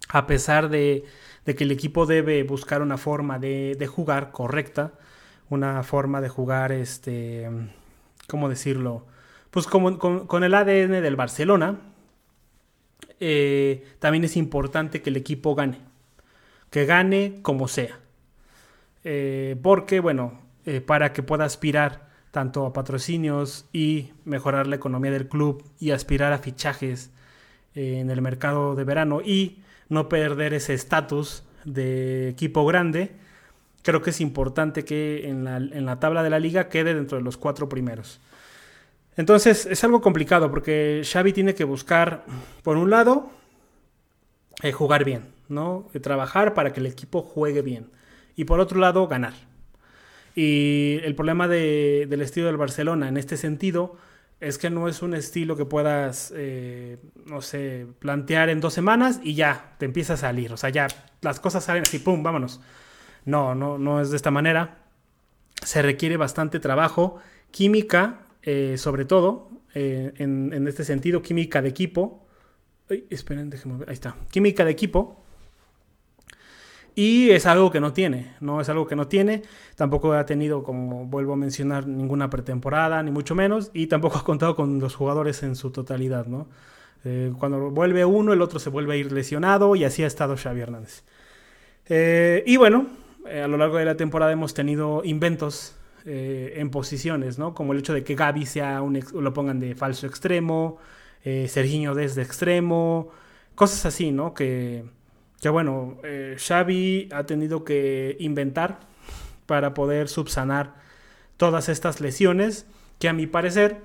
a 0.09 0.27
pesar 0.27 0.69
de 0.69 1.05
que 1.55 1.63
el 1.63 1.71
equipo 1.71 2.05
debe 2.05 2.43
buscar 2.43 2.81
una 2.81 2.97
forma 2.97 3.39
de, 3.39 3.87
jugar 3.87 4.31
correcta, 4.31 4.93
una 5.49 5.83
forma 5.83 6.21
de 6.21 6.29
jugar, 6.29 6.71
este, 6.71 7.49
¿cómo 8.27 8.49
decirlo? 8.49 9.05
Pues 9.51 9.65
con, 9.67 10.43
el 10.43 10.53
ADN 10.53 11.01
del 11.01 11.15
Barcelona, 11.15 11.79
eh, 13.19 13.85
también 13.99 14.23
es 14.23 14.37
importante 14.37 15.01
que 15.01 15.09
el 15.09 15.17
equipo 15.17 15.55
gane, 15.55 15.79
que 16.69 16.85
gane 16.85 17.39
como 17.41 17.67
sea. 17.67 17.99
Eh, 19.03 19.55
porque, 19.61 19.99
bueno, 19.99 20.39
eh, 20.65 20.81
para 20.81 21.13
que 21.13 21.23
pueda 21.23 21.45
aspirar 21.45 22.08
tanto 22.31 22.65
a 22.65 22.73
patrocinios 22.73 23.65
y 23.73 24.11
mejorar 24.25 24.67
la 24.67 24.75
economía 24.75 25.11
del 25.11 25.27
club 25.27 25.63
y 25.79 25.91
aspirar 25.91 26.33
a 26.33 26.39
fichajes 26.39 27.11
en 27.75 28.09
el 28.09 28.21
mercado 28.21 28.75
de 28.75 28.83
verano 28.83 29.21
y 29.21 29.59
no 29.89 30.09
perder 30.09 30.53
ese 30.53 30.73
estatus 30.73 31.43
de 31.65 32.29
equipo 32.29 32.65
grande, 32.65 33.11
creo 33.83 34.01
que 34.01 34.11
es 34.11 34.21
importante 34.21 34.85
que 34.85 35.27
en 35.27 35.43
la, 35.85 35.99
tabla 35.99 36.23
de 36.23 36.29
la 36.29 36.39
liga 36.39 36.69
quede 36.69 36.93
dentro 36.93 37.17
de 37.17 37.23
los 37.23 37.37
cuatro 37.37 37.69
primeros. 37.69 38.19
Entonces 39.17 39.65
es 39.65 39.83
algo 39.83 40.01
complicado 40.01 40.49
porque 40.49 41.01
Xavi 41.03 41.33
tiene 41.33 41.55
que 41.55 41.63
buscar, 41.63 42.23
por 42.63 42.77
un 42.77 42.89
lado, 42.89 43.29
eh, 44.61 44.71
jugar 44.71 45.03
bien, 45.03 45.33
¿no? 45.49 45.89
Eh, 45.93 45.99
trabajar 45.99 46.53
para 46.53 46.71
que 46.71 46.79
el 46.79 46.85
equipo 46.85 47.21
juegue 47.21 47.61
bien. 47.61 47.89
Y 48.35 48.45
por 48.45 48.59
otro 48.59 48.79
lado, 48.79 49.07
ganar. 49.07 49.33
Y 50.35 50.99
el 51.03 51.15
problema 51.15 51.47
del 51.47 52.21
estilo 52.21 52.47
del 52.47 52.57
Barcelona 52.57 53.07
en 53.07 53.17
este 53.17 53.37
sentido 53.37 53.97
es 54.39 54.57
que 54.57 54.69
no 54.69 54.87
es 54.87 55.01
un 55.01 55.13
estilo 55.13 55.57
que 55.57 55.65
puedas, 55.65 56.33
eh, 56.35 56.97
no 57.25 57.41
sé, 57.41 57.87
plantear 57.99 58.49
en 58.49 58.61
dos 58.61 58.73
semanas 58.73 59.19
y 59.21 59.35
ya 59.35 59.75
te 59.79 59.85
empieza 59.85 60.13
a 60.13 60.17
salir. 60.17 60.53
O 60.53 60.57
sea, 60.57 60.69
ya 60.69 60.87
las 61.21 61.39
cosas 61.39 61.63
salen 61.63 61.83
así, 61.83 61.99
¡pum! 61.99 62.23
Vámonos. 62.23 62.61
No, 63.25 63.53
no, 63.53 63.77
no 63.77 63.99
es 63.99 64.11
de 64.11 64.15
esta 64.15 64.31
manera. 64.31 64.77
Se 65.61 65.81
requiere 65.81 66.15
bastante 66.15 66.59
trabajo, 66.59 67.19
química, 67.51 68.21
eh, 68.43 68.75
sobre 68.77 69.03
todo, 69.03 69.49
eh, 69.73 70.13
en, 70.15 70.67
este 70.67 70.85
sentido, 70.85 71.21
química 71.21 71.61
de 71.61 71.69
equipo. 71.69 72.25
esperen, 73.09 73.49
déjenme 73.49 73.79
ver. 73.79 73.89
Ahí 73.89 73.93
está. 73.93 74.15
Química 74.31 74.63
de 74.63 74.71
equipo 74.71 75.25
y 76.99 77.31
es 77.31 77.45
algo 77.45 77.71
que 77.71 77.79
no 77.79 77.93
tiene, 77.93 78.33
no 78.41 78.59
es 78.59 78.67
algo 78.67 78.85
que 78.85 78.97
no 78.97 79.07
tiene. 79.07 79.43
Tampoco 79.77 80.11
ha 80.11 80.25
tenido, 80.25 80.63
como 80.63 81.05
vuelvo 81.05 81.31
a 81.31 81.37
mencionar, 81.37 81.87
ninguna 81.87 82.29
pretemporada, 82.29 83.01
ni 83.03 83.09
mucho 83.09 83.35
menos. 83.35 83.71
Y 83.73 83.87
tampoco 83.87 84.17
ha 84.17 84.25
contado 84.25 84.57
con 84.57 84.81
los 84.81 84.95
jugadores 84.95 85.41
en 85.43 85.55
su 85.55 85.71
totalidad, 85.71 86.25
¿no? 86.25 86.49
Eh, 87.05 87.31
cuando 87.39 87.71
vuelve 87.71 88.03
uno, 88.03 88.33
el 88.33 88.41
otro 88.41 88.59
se 88.59 88.69
vuelve 88.69 88.95
a 88.95 88.97
ir 88.97 89.13
lesionado 89.13 89.77
y 89.77 89.85
así 89.85 90.03
ha 90.03 90.07
estado 90.07 90.35
Xavi 90.35 90.59
Hernández. 90.59 91.05
Eh, 91.87 92.43
y 92.45 92.57
bueno, 92.57 92.87
eh, 93.25 93.43
a 93.43 93.47
lo 93.47 93.55
largo 93.55 93.77
de 93.77 93.85
la 93.85 93.95
temporada 93.95 94.33
hemos 94.33 94.53
tenido 94.53 95.01
inventos 95.05 95.77
en 96.03 96.69
posiciones, 96.69 97.39
¿no? 97.39 97.53
Como 97.53 97.71
el 97.71 97.79
hecho 97.79 97.93
de 97.93 98.03
que 98.03 98.15
Gaby 98.15 98.45
sea 98.45 98.81
un 98.81 98.99
lo 99.13 99.33
pongan 99.33 99.61
de 99.61 99.75
falso 99.75 100.05
extremo, 100.05 100.79
Serginho 101.23 101.93
desde 101.93 102.23
extremo, 102.23 103.09
cosas 103.55 103.85
así, 103.85 104.11
¿no? 104.11 104.33
Que 104.33 104.85
que 105.41 105.49
bueno, 105.49 105.97
eh, 106.03 106.35
Xavi 106.37 107.09
ha 107.11 107.25
tenido 107.25 107.63
que 107.63 108.17
inventar 108.19 108.79
para 109.45 109.73
poder 109.73 110.09
subsanar 110.09 110.75
todas 111.37 111.69
estas 111.69 112.01
lesiones 112.01 112.65
que 112.99 113.09
a 113.09 113.13
mi 113.13 113.27
parecer 113.27 113.81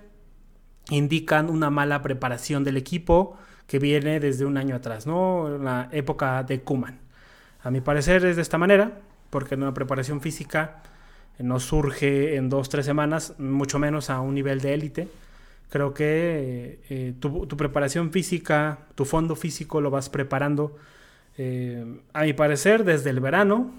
indican 0.91 1.49
una 1.49 1.71
mala 1.71 2.03
preparación 2.03 2.65
del 2.65 2.77
equipo 2.77 3.39
que 3.67 3.79
viene 3.79 4.21
desde 4.21 4.45
un 4.45 4.57
año 4.57 4.77
atrás, 4.77 5.07
¿no? 5.07 5.59
La 5.59 5.89
época 5.93 6.43
de 6.43 6.61
Kuman. 6.61 6.99
A 7.63 7.71
mi 7.71 7.81
parecer 7.81 8.25
es 8.27 8.37
de 8.37 8.43
esta 8.43 8.59
manera, 8.59 9.01
porque 9.31 9.55
una 9.55 9.73
preparación 9.73 10.21
física 10.21 10.83
no 11.39 11.59
surge 11.61 12.37
en 12.37 12.49
dos, 12.51 12.69
tres 12.69 12.85
semanas, 12.85 13.35
mucho 13.39 13.79
menos 13.79 14.11
a 14.11 14.21
un 14.21 14.35
nivel 14.35 14.61
de 14.61 14.75
élite. 14.75 15.09
Creo 15.71 15.95
que 15.95 16.81
eh, 16.91 17.15
tu, 17.19 17.49
preparación 17.49 18.13
física, 18.13 18.81
tu 18.95 19.05
fondo 19.05 19.35
físico 19.35 19.81
lo 19.81 19.91
vas 19.91 20.11
preparando 20.11 20.77
eh, 21.37 22.01
a 22.13 22.23
mi 22.23 22.33
parecer, 22.33 22.85
desde 22.85 23.11
el 23.11 23.21
verano 23.21 23.73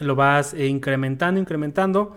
lo 0.00 0.16
vas 0.16 0.54
eh, 0.54 0.66
incrementando, 0.66 1.40
incrementando 1.40 2.16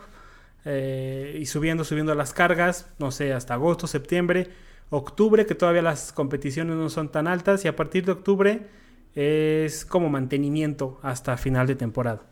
eh, 0.66 1.38
y 1.40 1.46
subiendo, 1.46 1.84
subiendo 1.84 2.16
las 2.16 2.34
cargas, 2.34 2.90
no 3.00 3.12
sé, 3.12 3.34
hasta 3.34 3.54
agosto, 3.54 3.88
septiembre, 3.88 4.50
octubre, 4.90 5.46
que 5.46 5.56
todavía 5.56 5.82
las 5.82 6.12
competiciones 6.12 6.76
no 6.76 6.90
son 6.90 7.10
tan 7.10 7.28
altas 7.28 7.64
y 7.66 7.68
a 7.68 7.76
partir 7.76 8.06
de 8.06 8.14
octubre 8.14 8.68
es 9.16 9.86
como 9.86 10.10
mantenimiento 10.10 11.00
hasta 11.04 11.38
final 11.38 11.68
de 11.68 11.76
temporada. 11.76 12.24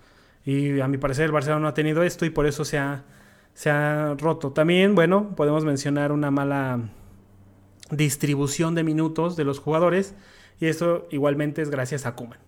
Y 0.43 0.79
a 0.79 0.87
mi 0.87 0.97
parecer 0.97 1.25
el 1.25 1.31
Barcelona 1.31 1.61
no 1.61 1.67
ha 1.67 1.73
tenido 1.73 2.03
esto 2.03 2.25
y 2.25 2.29
por 2.29 2.45
eso 2.45 2.65
se 2.65 2.77
ha, 2.77 3.03
se 3.53 3.71
ha 3.71 4.15
roto. 4.19 4.51
También, 4.51 4.93
bueno, 4.93 5.35
podemos 5.35 5.65
mencionar 5.65 6.11
una 6.11 6.29
mala 6.29 6.89
distribución 7.89 8.75
de 8.75 8.83
minutos 8.83 9.35
de 9.35 9.43
los 9.43 9.59
jugadores 9.59 10.15
y 10.59 10.67
esto 10.67 11.07
igualmente 11.11 11.61
es 11.61 11.69
gracias 11.69 12.05
a 12.05 12.15
Kuman. 12.15 12.39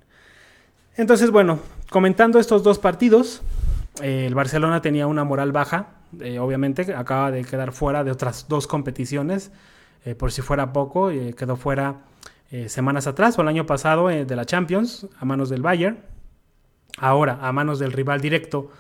Entonces, 0.96 1.30
bueno, 1.30 1.60
comentando 1.90 2.40
estos 2.40 2.64
dos 2.64 2.80
partidos, 2.80 3.42
eh, 4.02 4.26
el 4.26 4.36
Barcelona 4.36 4.82
tenía 4.82 5.08
una 5.08 5.24
moral 5.24 5.52
baja, 5.52 5.90
eh, 6.20 6.40
obviamente, 6.40 6.94
acaba 6.96 7.32
de 7.32 7.44
quedar 7.44 7.72
fuera 7.72 8.04
de 8.04 8.12
otras 8.12 8.48
dos 8.48 8.66
competiciones, 8.66 9.52
eh, 10.06 10.16
por 10.16 10.32
si 10.32 10.42
fuera 10.42 10.74
poco, 10.74 11.10
quedó 11.38 11.56
fuera 11.56 11.98
semanas 12.68 13.08
atrás 13.08 13.38
o 13.38 13.42
el 13.42 13.50
año 13.50 13.66
pasado 13.66 14.08
de 14.08 14.36
la 14.36 14.46
Champions 14.46 15.06
a 15.20 15.26
manos 15.26 15.50
del 15.50 15.62
Bayern, 15.62 16.00
ahora 16.98 17.40
a 17.42 17.52
manos 17.52 17.78
del 17.78 17.92
rival 17.92 18.22
directo, 18.22 18.72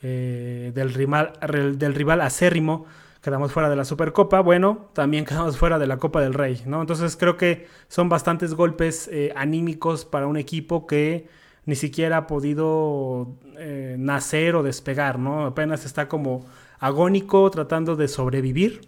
del, 0.00 0.94
rival, 0.94 1.32
del 1.76 1.92
rival 1.92 2.20
acérrimo 2.20 2.86
quedamos 3.20 3.52
fuera 3.52 3.68
de 3.68 3.76
la 3.76 3.84
Supercopa, 3.84 4.40
bueno, 4.40 4.88
también 4.92 5.24
quedamos 5.24 5.56
fuera 5.56 5.78
de 5.78 5.86
la 5.86 5.98
Copa 5.98 6.20
del 6.20 6.34
Rey, 6.34 6.62
¿no? 6.66 6.80
Entonces 6.80 7.16
creo 7.16 7.36
que 7.36 7.66
son 7.88 8.08
bastantes 8.08 8.54
golpes 8.54 9.08
eh, 9.12 9.32
anímicos 9.36 10.04
para 10.04 10.26
un 10.26 10.36
equipo 10.36 10.86
que 10.86 11.28
ni 11.66 11.76
siquiera 11.76 12.16
ha 12.18 12.26
podido 12.26 13.36
eh, 13.58 13.96
nacer 13.98 14.56
o 14.56 14.62
despegar, 14.62 15.18
¿no? 15.18 15.46
Apenas 15.46 15.84
está 15.84 16.08
como 16.08 16.46
agónico 16.78 17.50
tratando 17.50 17.94
de 17.96 18.08
sobrevivir, 18.08 18.80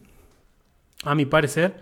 a 1.04 1.14
mi 1.14 1.26
parecer, 1.26 1.74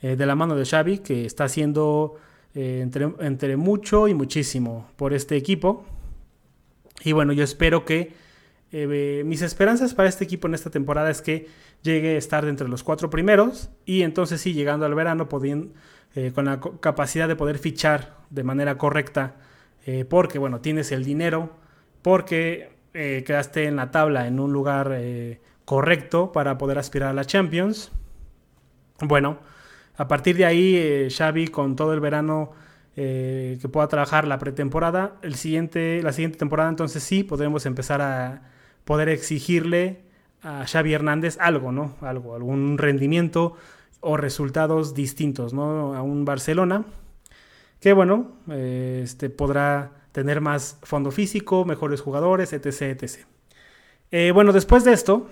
eh, 0.00 0.16
de 0.16 0.26
la 0.26 0.34
mano 0.34 0.54
de 0.54 0.64
Xavi, 0.64 0.98
que 0.98 1.24
está 1.24 1.44
haciendo 1.44 2.16
eh, 2.54 2.80
entre, 3.20 3.56
mucho 3.56 4.08
y 4.08 4.14
muchísimo 4.14 4.88
por 4.96 5.12
este 5.12 5.36
equipo. 5.36 5.84
Y 7.04 7.12
bueno, 7.12 7.32
yo 7.32 7.44
espero 7.44 7.84
que 7.84 8.14
eh, 8.72 9.22
mis 9.24 9.42
esperanzas 9.42 9.94
para 9.94 10.08
este 10.08 10.24
equipo 10.24 10.48
en 10.48 10.54
esta 10.54 10.70
temporada 10.70 11.10
es 11.10 11.22
que 11.22 11.48
llegue 11.82 12.14
a 12.14 12.18
estar 12.18 12.44
entre 12.46 12.68
los 12.68 12.82
cuatro 12.82 13.10
primeros 13.10 13.70
y 13.84 14.02
entonces 14.02 14.40
sí, 14.40 14.52
llegando 14.52 14.86
al 14.86 14.94
verano, 14.94 15.28
eh, 16.14 16.32
con 16.34 16.44
la 16.44 16.60
capacidad 16.80 17.28
de 17.28 17.36
poder 17.36 17.58
fichar 17.58 18.18
de 18.30 18.44
manera 18.44 18.76
correcta, 18.76 19.36
porque 20.10 20.38
bueno, 20.38 20.60
tienes 20.60 20.92
el 20.92 21.02
dinero, 21.02 21.56
porque 22.02 22.76
quedaste 22.92 23.64
en 23.64 23.76
la 23.76 23.90
tabla 23.90 24.26
en 24.26 24.38
un 24.38 24.52
lugar 24.52 25.00
correcto 25.64 26.30
para 26.30 26.58
poder 26.58 26.78
aspirar 26.78 27.08
a 27.08 27.12
la 27.14 27.24
Champions. 27.24 27.90
Bueno, 29.00 29.38
a 29.98 30.06
partir 30.06 30.36
de 30.36 30.44
ahí, 30.44 30.76
eh, 30.76 31.08
Xavi 31.10 31.48
con 31.48 31.74
todo 31.74 31.92
el 31.92 32.00
verano 32.00 32.52
eh, 32.96 33.58
que 33.60 33.68
pueda 33.68 33.88
trabajar 33.88 34.26
la 34.26 34.38
pretemporada, 34.38 35.16
el 35.22 35.34
siguiente, 35.34 36.00
la 36.02 36.12
siguiente 36.12 36.38
temporada 36.38 36.68
entonces 36.70 37.02
sí 37.02 37.24
podremos 37.24 37.66
empezar 37.66 38.00
a 38.00 38.42
poder 38.88 39.10
exigirle 39.10 40.00
a 40.42 40.66
Xavi 40.66 40.94
Hernández 40.94 41.36
algo, 41.40 41.72
¿no? 41.72 41.96
Algo, 42.00 42.34
algún 42.34 42.78
rendimiento 42.78 43.54
o 44.00 44.16
resultados 44.16 44.94
distintos, 44.94 45.52
¿no? 45.52 45.94
A 45.94 46.00
un 46.00 46.24
Barcelona 46.24 46.86
que, 47.80 47.92
bueno, 47.92 48.32
eh, 48.50 49.02
este, 49.04 49.28
podrá 49.28 49.92
tener 50.12 50.40
más 50.40 50.78
fondo 50.82 51.10
físico, 51.10 51.66
mejores 51.66 52.00
jugadores, 52.00 52.54
etc, 52.54 53.02
etc. 53.02 54.32
bueno, 54.32 54.54
después 54.54 54.84
de 54.84 54.94
esto, 54.94 55.28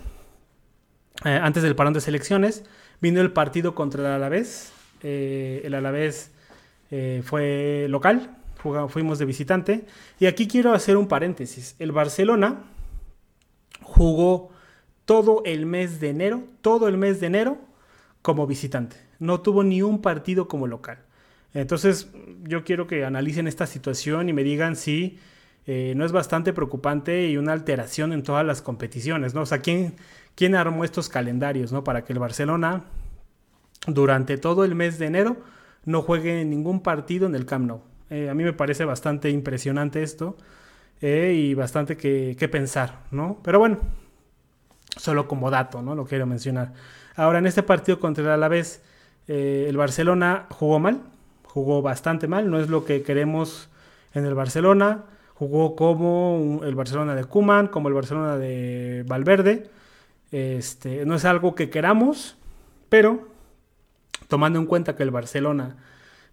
antes 1.22 1.62
del 1.62 1.74
parón 1.74 1.94
de 1.94 2.02
selecciones, 2.02 2.62
Vino 3.00 3.20
el 3.20 3.32
partido 3.32 3.74
contra 3.74 4.00
el 4.02 4.12
Alavés. 4.12 4.72
Eh, 5.02 5.62
el 5.64 5.74
Alavés 5.74 6.30
eh, 6.90 7.22
fue 7.24 7.86
local, 7.88 8.36
fuimos 8.88 9.18
de 9.18 9.24
visitante. 9.24 9.84
Y 10.18 10.26
aquí 10.26 10.48
quiero 10.48 10.72
hacer 10.72 10.96
un 10.96 11.08
paréntesis. 11.08 11.76
El 11.78 11.92
Barcelona 11.92 12.62
jugó 13.82 14.50
todo 15.04 15.42
el 15.44 15.66
mes 15.66 16.00
de 16.00 16.10
enero, 16.10 16.44
todo 16.60 16.88
el 16.88 16.96
mes 16.96 17.20
de 17.20 17.28
enero 17.28 17.58
como 18.22 18.46
visitante. 18.46 18.96
No 19.18 19.40
tuvo 19.40 19.62
ni 19.62 19.82
un 19.82 20.02
partido 20.02 20.48
como 20.48 20.66
local. 20.66 20.98
Entonces 21.54 22.10
yo 22.42 22.64
quiero 22.64 22.86
que 22.86 23.04
analicen 23.04 23.46
esta 23.46 23.66
situación 23.66 24.28
y 24.28 24.32
me 24.32 24.44
digan 24.44 24.76
si 24.76 25.18
eh, 25.66 25.94
no 25.96 26.04
es 26.04 26.12
bastante 26.12 26.52
preocupante 26.52 27.28
y 27.28 27.36
una 27.36 27.52
alteración 27.52 28.12
en 28.12 28.22
todas 28.22 28.44
las 28.44 28.62
competiciones, 28.62 29.34
¿no? 29.34 29.42
O 29.42 29.46
sea, 29.46 29.58
¿quién, 29.58 29.94
quién 30.34 30.54
armó 30.54 30.84
estos 30.84 31.08
calendarios, 31.08 31.72
¿no? 31.72 31.82
Para 31.82 32.04
que 32.04 32.12
el 32.12 32.18
Barcelona 32.18 32.84
durante 33.86 34.38
todo 34.38 34.64
el 34.64 34.74
mes 34.74 34.98
de 34.98 35.06
enero 35.06 35.36
no 35.84 36.02
juegue 36.02 36.44
ningún 36.44 36.80
partido 36.80 37.26
en 37.26 37.34
el 37.34 37.46
Camp 37.46 37.66
Nou. 37.66 37.80
Eh, 38.10 38.28
a 38.28 38.34
mí 38.34 38.44
me 38.44 38.52
parece 38.52 38.84
bastante 38.84 39.30
impresionante 39.30 40.02
esto 40.02 40.36
eh, 41.00 41.32
y 41.34 41.54
bastante 41.54 41.96
que, 41.96 42.48
pensar, 42.50 43.00
¿no? 43.10 43.38
Pero 43.42 43.58
bueno, 43.58 43.78
solo 44.96 45.28
como 45.28 45.50
dato, 45.50 45.82
¿no? 45.82 45.94
Lo 45.94 46.06
quiero 46.06 46.26
mencionar. 46.26 46.72
Ahora, 47.14 47.38
en 47.38 47.46
este 47.46 47.62
partido 47.62 48.00
contra 48.00 48.24
el 48.24 48.30
Alavés, 48.30 48.82
eh, 49.28 49.66
el 49.68 49.76
Barcelona 49.76 50.46
jugó 50.50 50.78
mal, 50.78 51.00
jugó 51.44 51.82
bastante 51.82 52.28
mal, 52.28 52.50
no 52.50 52.60
es 52.60 52.68
lo 52.68 52.84
que 52.84 53.02
queremos 53.02 53.68
en 54.14 54.24
el 54.24 54.34
Barcelona. 54.34 55.04
Jugó 55.34 55.76
como 55.76 56.62
el 56.64 56.74
Barcelona 56.74 57.14
de 57.14 57.24
Kuman, 57.24 57.68
como 57.68 57.88
el 57.88 57.94
Barcelona 57.94 58.38
de 58.38 59.04
Valverde. 59.06 59.68
Este, 60.32 61.04
no 61.04 61.14
es 61.14 61.26
algo 61.26 61.54
que 61.54 61.68
queramos, 61.68 62.36
pero 62.88 63.28
tomando 64.28 64.58
en 64.58 64.66
cuenta 64.66 64.96
que 64.96 65.02
el 65.02 65.10
Barcelona 65.10 65.76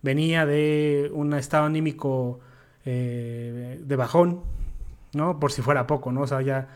venía 0.02 0.46
de 0.46 1.10
un 1.14 1.34
estado 1.34 1.66
anímico 1.66 2.40
eh, 2.86 3.80
de 3.82 3.96
bajón, 3.96 4.42
¿no? 5.14 5.40
Por 5.40 5.52
si 5.52 5.62
fuera 5.62 5.88
poco, 5.88 6.12
¿no? 6.12 6.22
O 6.22 6.28
sea, 6.28 6.42
ya, 6.42 6.68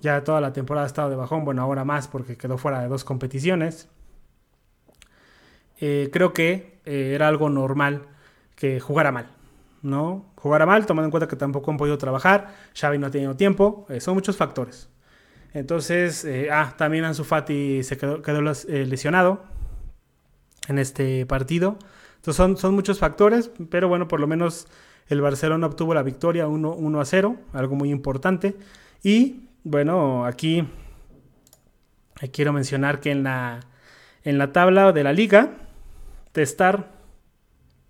ya 0.00 0.22
toda 0.22 0.40
la 0.40 0.52
temporada 0.52 0.84
ha 0.84 0.86
estado 0.86 1.10
de 1.10 1.16
bajón, 1.16 1.44
bueno, 1.44 1.62
ahora 1.62 1.84
más 1.84 2.08
porque 2.08 2.36
quedó 2.36 2.58
fuera 2.58 2.80
de 2.80 2.88
dos 2.88 3.04
competiciones. 3.04 3.88
Eh, 5.80 6.10
creo 6.12 6.32
que 6.32 6.80
eh, 6.84 7.12
era 7.14 7.28
algo 7.28 7.50
normal 7.50 8.06
que 8.54 8.80
jugara 8.80 9.12
mal, 9.12 9.28
¿no? 9.82 10.26
Jugara 10.36 10.66
mal, 10.66 10.86
tomando 10.86 11.06
en 11.06 11.10
cuenta 11.10 11.28
que 11.28 11.36
tampoco 11.36 11.70
han 11.70 11.76
podido 11.76 11.98
trabajar, 11.98 12.54
Xavi 12.74 12.98
no 12.98 13.08
ha 13.08 13.10
tenido 13.10 13.36
tiempo, 13.36 13.86
son 13.98 14.14
muchos 14.14 14.36
factores. 14.36 14.88
Entonces, 15.52 16.26
ah, 16.50 16.74
también 16.76 17.04
Ansu 17.04 17.24
Fati 17.24 17.82
se 17.82 17.96
quedó, 17.96 18.22
quedó 18.22 18.40
lesionado 18.40 19.42
en 20.68 20.78
este 20.78 21.26
partido. 21.26 21.78
Entonces 22.16 22.36
son, 22.36 22.56
son 22.56 22.74
muchos 22.74 22.98
factores, 22.98 23.50
pero 23.70 23.88
bueno, 23.88 24.08
por 24.08 24.20
lo 24.20 24.26
menos 24.26 24.68
el 25.08 25.20
Barcelona 25.20 25.66
obtuvo 25.66 25.94
la 25.94 26.02
victoria 26.02 26.48
1, 26.48 27.00
a 27.00 27.04
0, 27.04 27.36
algo 27.52 27.74
muy 27.74 27.90
importante. 27.90 28.56
Y 29.02 29.48
bueno, 29.64 30.24
aquí 30.24 30.66
quiero 32.32 32.52
mencionar 32.52 33.00
que 33.00 33.10
en 33.10 33.22
la, 33.22 33.60
en 34.24 34.38
la 34.38 34.52
tabla 34.52 34.92
de 34.92 35.04
la 35.04 35.12
liga, 35.12 35.56
de 36.34 36.42
estar 36.42 36.92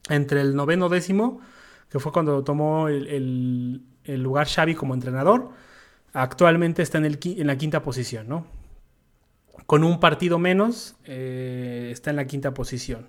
entre 0.09 0.41
el 0.41 0.55
noveno 0.55 0.89
décimo, 0.89 1.41
que 1.89 1.99
fue 1.99 2.13
cuando 2.13 2.45
tomó 2.45 2.89
el, 2.89 3.83
el 4.05 4.23
lugar 4.23 4.49
Xavi 4.49 4.75
como 4.75 4.95
entrenador, 4.95 5.51
actualmente 6.13 6.83
está 6.83 6.99
en, 6.99 7.05
el, 7.05 7.19
en 7.23 7.47
la 7.47 7.57
quinta 7.57 7.83
posición, 7.83 8.29
¿no? 8.29 8.47
Con 9.67 9.85
un 9.85 10.01
partido 10.01 10.39
menos, 10.39 10.97
eh, 11.05 11.91
está 11.93 12.11
en 12.11 12.17
la 12.17 12.27
quinta 12.27 12.55
posición. 12.55 13.09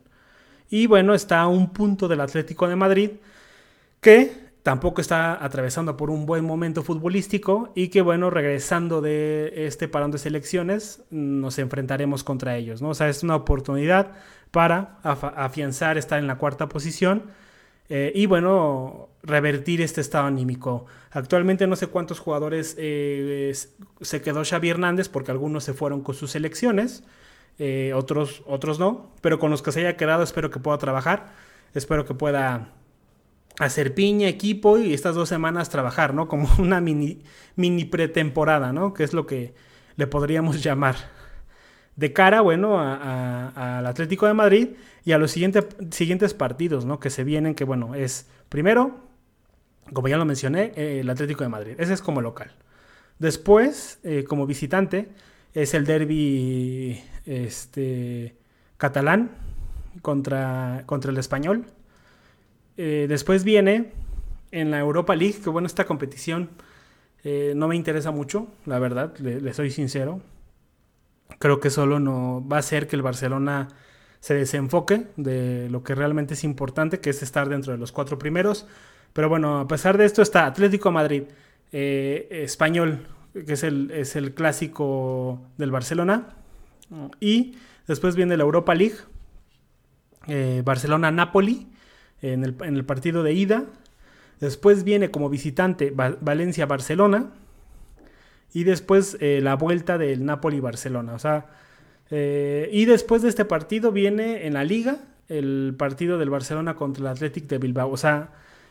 Y 0.69 0.87
bueno, 0.87 1.13
está 1.13 1.41
a 1.41 1.47
un 1.47 1.71
punto 1.71 2.07
del 2.07 2.21
Atlético 2.21 2.67
de 2.67 2.75
Madrid, 2.75 3.11
que 4.01 4.47
tampoco 4.63 4.99
está 4.99 5.41
atravesando 5.43 5.95
por 5.95 6.09
un 6.09 6.25
buen 6.25 6.43
momento 6.43 6.83
futbolístico 6.83 7.71
y 7.73 7.87
que 7.87 8.01
bueno, 8.01 8.29
regresando 8.29 8.99
de 8.99 9.65
este 9.65 9.87
parón 9.87 10.11
de 10.11 10.17
selecciones, 10.17 11.03
nos 11.09 11.57
enfrentaremos 11.57 12.25
contra 12.25 12.57
ellos, 12.57 12.81
¿no? 12.81 12.89
O 12.89 12.93
sea, 12.93 13.07
es 13.07 13.23
una 13.23 13.37
oportunidad 13.37 14.11
para 14.51 14.99
afianzar 15.01 15.97
estar 15.97 16.19
en 16.19 16.27
la 16.27 16.37
cuarta 16.37 16.67
posición 16.67 17.31
eh, 17.89 18.11
y 18.13 18.25
bueno, 18.25 19.07
revertir 19.23 19.81
este 19.81 20.01
estado 20.01 20.27
anímico. 20.27 20.85
Actualmente 21.11 21.65
no 21.67 21.77
sé 21.77 21.87
cuántos 21.87 22.19
jugadores 22.19 22.75
eh, 22.77 23.55
se 24.01 24.21
quedó 24.21 24.43
Xavi 24.43 24.69
Hernández 24.69 25.07
porque 25.07 25.31
algunos 25.31 25.63
se 25.63 25.73
fueron 25.73 26.01
con 26.01 26.13
sus 26.13 26.31
selecciones, 26.31 27.03
eh, 27.57 27.93
otros, 27.95 28.43
otros 28.45 28.79
no, 28.79 29.11
pero 29.21 29.39
con 29.39 29.49
los 29.49 29.61
que 29.61 29.71
se 29.71 29.79
haya 29.79 29.95
quedado 29.95 30.23
espero 30.23 30.49
que 30.49 30.59
pueda 30.59 30.77
trabajar, 30.77 31.27
espero 31.73 32.05
que 32.05 32.13
pueda 32.13 32.73
hacer 33.59 33.93
piña, 33.93 34.27
equipo 34.27 34.77
y 34.77 34.93
estas 34.93 35.15
dos 35.15 35.29
semanas 35.29 35.69
trabajar, 35.69 36.13
¿no? 36.13 36.27
Como 36.27 36.49
una 36.59 36.81
mini, 36.81 37.21
mini 37.55 37.85
pretemporada, 37.85 38.73
¿no? 38.73 38.93
Que 38.93 39.03
es 39.03 39.13
lo 39.13 39.25
que 39.25 39.53
le 39.95 40.07
podríamos 40.07 40.63
llamar 40.63 40.95
de 41.95 42.13
cara, 42.13 42.41
bueno, 42.41 42.79
al 42.79 43.85
Atlético 43.87 44.27
de 44.27 44.33
Madrid 44.35 44.69
y 45.03 45.13
a 45.13 45.17
los 45.17 45.31
siguientes 45.31 46.33
partidos, 46.35 46.85
¿no? 46.85 46.99
Que 46.99 47.09
se 47.09 47.23
vienen, 47.23 47.55
que 47.55 47.63
bueno, 47.63 47.95
es 47.95 48.27
primero, 48.49 48.99
como 49.93 50.07
ya 50.07 50.17
lo 50.17 50.25
mencioné, 50.25 50.73
eh, 50.75 50.99
el 51.01 51.09
Atlético 51.09 51.43
de 51.43 51.49
Madrid. 51.49 51.73
Ese 51.79 51.93
es 51.93 52.01
como 52.01 52.21
local. 52.21 52.51
Después, 53.17 53.99
eh, 54.03 54.25
como 54.27 54.45
visitante, 54.45 55.09
es 55.55 55.73
el 55.73 55.85
derby 55.85 57.01
este, 57.25 58.35
catalán 58.77 59.31
contra, 60.03 60.83
contra 60.85 61.09
el 61.09 61.17
español. 61.17 61.65
Eh, 62.77 63.07
después 63.09 63.43
viene 63.43 63.91
en 64.51 64.71
la 64.71 64.79
Europa 64.79 65.15
League, 65.15 65.39
que 65.43 65.49
bueno, 65.49 65.65
esta 65.65 65.85
competición 65.85 66.49
no 67.55 67.67
me 67.67 67.75
interesa 67.75 68.11
mucho, 68.11 68.47
la 68.65 68.79
verdad, 68.79 69.17
le 69.17 69.53
soy 69.53 69.69
sincero 69.69 70.21
creo 71.39 71.59
que 71.59 71.69
solo 71.69 71.99
no 71.99 72.45
va 72.47 72.57
a 72.57 72.59
hacer 72.59 72.87
que 72.87 72.95
el 72.95 73.01
Barcelona 73.01 73.69
se 74.19 74.33
desenfoque 74.33 75.07
de 75.15 75.69
lo 75.69 75.83
que 75.83 75.95
realmente 75.95 76.33
es 76.33 76.43
importante, 76.43 76.99
que 76.99 77.11
es 77.11 77.21
estar 77.21 77.49
dentro 77.49 77.71
de 77.73 77.77
los 77.77 77.91
cuatro 77.91 78.17
primeros. 78.17 78.67
Pero 79.13 79.29
bueno, 79.29 79.59
a 79.59 79.67
pesar 79.67 79.97
de 79.97 80.05
esto 80.05 80.21
está 80.21 80.45
Atlético 80.45 80.91
Madrid, 80.91 81.23
eh, 81.71 82.27
Español, 82.31 83.07
que 83.33 83.53
es 83.53 83.63
el, 83.63 83.91
es 83.91 84.15
el 84.15 84.33
clásico 84.33 85.41
del 85.57 85.71
Barcelona. 85.71 86.29
Y 87.19 87.57
después 87.87 88.15
viene 88.15 88.37
la 88.37 88.43
Europa 88.43 88.73
League, 88.73 88.95
eh, 90.27 90.61
Barcelona-Napoli, 90.65 91.67
en 92.21 92.43
el, 92.43 92.85
partido 92.85 93.23
de 93.23 93.33
ida. 93.33 93.65
Después 94.39 94.83
viene 94.83 95.11
como 95.11 95.29
visitante 95.29 95.91
Valencia-Barcelona 95.91 97.31
y 98.53 98.63
después 98.63 99.17
eh, 99.19 99.39
la 99.41 99.55
vuelta 99.55 99.97
del 99.97 100.25
Napoli-Barcelona. 100.25 101.13
O 101.13 101.19
sea, 101.19 101.47
eh, 102.11 102.69
y 102.71 102.85
después 102.85 103.21
de 103.21 103.29
este 103.29 103.45
partido 103.45 103.91
viene 103.91 104.45
en 104.45 104.53
la 104.53 104.63
liga 104.63 104.99
el 105.29 105.75
partido 105.77 106.17
del 106.17 106.29
Barcelona 106.29 106.75
contra 106.75 107.01
el 107.01 107.07
Athletic 107.07 107.47
de 107.47 107.57
Bilbao. 107.57 107.91
O 107.91 107.97
sea, 107.97 108.29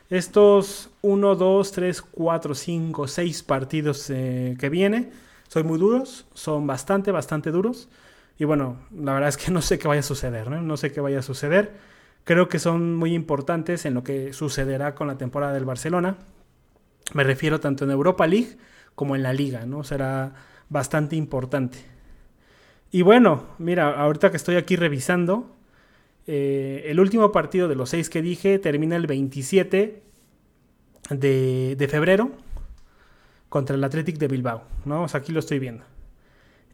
estos 0.08 0.90
1, 1.02 1.34
2, 1.34 1.72
3, 1.72 2.02
4, 2.02 2.54
5, 2.54 3.08
6 3.08 3.42
partidos 3.42 4.10
eh, 4.10 4.56
que 4.58 4.68
viene 4.68 5.10
son 5.48 5.66
muy 5.66 5.78
duros, 5.78 6.26
son 6.34 6.66
bastante, 6.66 7.10
bastante 7.10 7.50
duros. 7.50 7.88
Y 8.38 8.44
bueno, 8.44 8.76
la 8.94 9.14
verdad 9.14 9.28
es 9.28 9.36
que 9.36 9.50
no 9.52 9.62
sé 9.62 9.78
qué 9.78 9.88
vaya 9.88 10.00
a 10.00 10.04
suceder, 10.04 10.50
¿no? 10.50 10.62
No 10.62 10.76
sé 10.76 10.92
qué 10.92 11.00
vaya 11.00 11.20
a 11.20 11.22
suceder. 11.22 11.72
Creo 12.26 12.48
que 12.48 12.58
son 12.58 12.96
muy 12.96 13.14
importantes 13.14 13.86
en 13.86 13.94
lo 13.94 14.02
que 14.02 14.32
sucederá 14.32 14.96
con 14.96 15.06
la 15.06 15.16
temporada 15.16 15.54
del 15.54 15.64
Barcelona. 15.64 16.18
Me 17.14 17.22
refiero 17.22 17.60
tanto 17.60 17.84
en 17.84 17.92
Europa 17.92 18.26
League 18.26 18.58
como 18.96 19.14
en 19.14 19.22
la 19.22 19.32
liga, 19.32 19.64
¿no? 19.64 19.84
Será 19.84 20.34
bastante 20.68 21.14
importante. 21.14 21.78
Y 22.90 23.02
bueno, 23.02 23.44
mira, 23.58 23.90
ahorita 23.90 24.32
que 24.32 24.36
estoy 24.36 24.56
aquí 24.56 24.74
revisando, 24.74 25.54
eh, 26.26 26.82
el 26.86 26.98
último 26.98 27.30
partido 27.30 27.68
de 27.68 27.76
los 27.76 27.90
seis 27.90 28.10
que 28.10 28.22
dije 28.22 28.58
termina 28.58 28.96
el 28.96 29.06
27 29.06 30.02
de, 31.10 31.88
febrero 31.88 32.32
contra 33.48 33.76
el 33.76 33.84
Athletic 33.84 34.18
de 34.18 34.26
Bilbao, 34.26 34.64
¿no? 34.84 35.04
O 35.04 35.08
sea, 35.08 35.20
aquí 35.20 35.30
lo 35.30 35.38
estoy 35.38 35.60
viendo. 35.60 35.84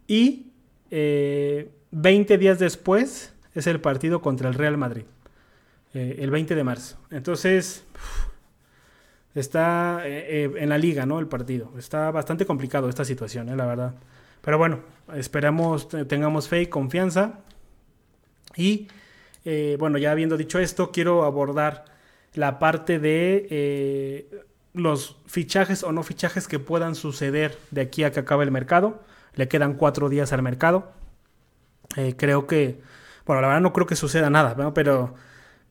Y 0.07 0.47
20 0.89 0.91
eh, 0.91 2.37
días 2.39 2.57
después 2.57 3.35
es 3.53 3.67
el 3.67 3.79
partido 3.79 4.23
contra 4.23 4.49
el 4.49 4.55
Real 4.55 4.77
Madrid, 4.77 5.03
eh, 5.93 6.17
el 6.19 6.31
20 6.31 6.55
de 6.55 6.63
marzo. 6.63 6.97
Entonces, 7.11 7.85
está 9.35 10.01
en 10.05 10.69
la 10.69 10.77
liga, 10.77 11.05
¿no? 11.05 11.19
El 11.19 11.27
partido. 11.27 11.71
Está 11.77 12.11
bastante 12.11 12.45
complicado 12.45 12.89
esta 12.89 13.05
situación, 13.05 13.55
la 13.55 13.65
verdad. 13.65 13.95
Pero 14.41 14.57
bueno, 14.57 14.81
esperamos, 15.15 15.87
tengamos 16.07 16.49
fe 16.49 16.63
y 16.63 16.67
confianza. 16.67 17.39
Y 18.55 18.87
eh, 19.45 19.77
bueno, 19.79 19.97
ya 19.97 20.11
habiendo 20.11 20.37
dicho 20.37 20.59
esto, 20.59 20.91
quiero 20.91 21.23
abordar 21.23 21.85
la 22.33 22.59
parte 22.59 22.99
de 22.99 23.47
eh, 23.49 24.43
los 24.73 25.17
fichajes 25.25 25.83
o 25.83 25.91
no 25.91 26.03
fichajes 26.03 26.47
que 26.47 26.59
puedan 26.59 26.95
suceder 26.95 27.57
de 27.71 27.81
aquí 27.81 28.03
a 28.03 28.11
que 28.11 28.21
acabe 28.21 28.43
el 28.43 28.51
mercado. 28.51 29.01
Le 29.35 29.47
quedan 29.47 29.75
cuatro 29.75 30.09
días 30.09 30.33
al 30.33 30.41
mercado. 30.41 30.91
Eh, 31.95 32.15
creo 32.17 32.47
que, 32.47 32.81
bueno, 33.25 33.41
la 33.41 33.47
verdad 33.47 33.61
no 33.61 33.73
creo 33.73 33.87
que 33.87 33.95
suceda 33.95 34.29
nada, 34.29 34.73
pero 34.73 35.15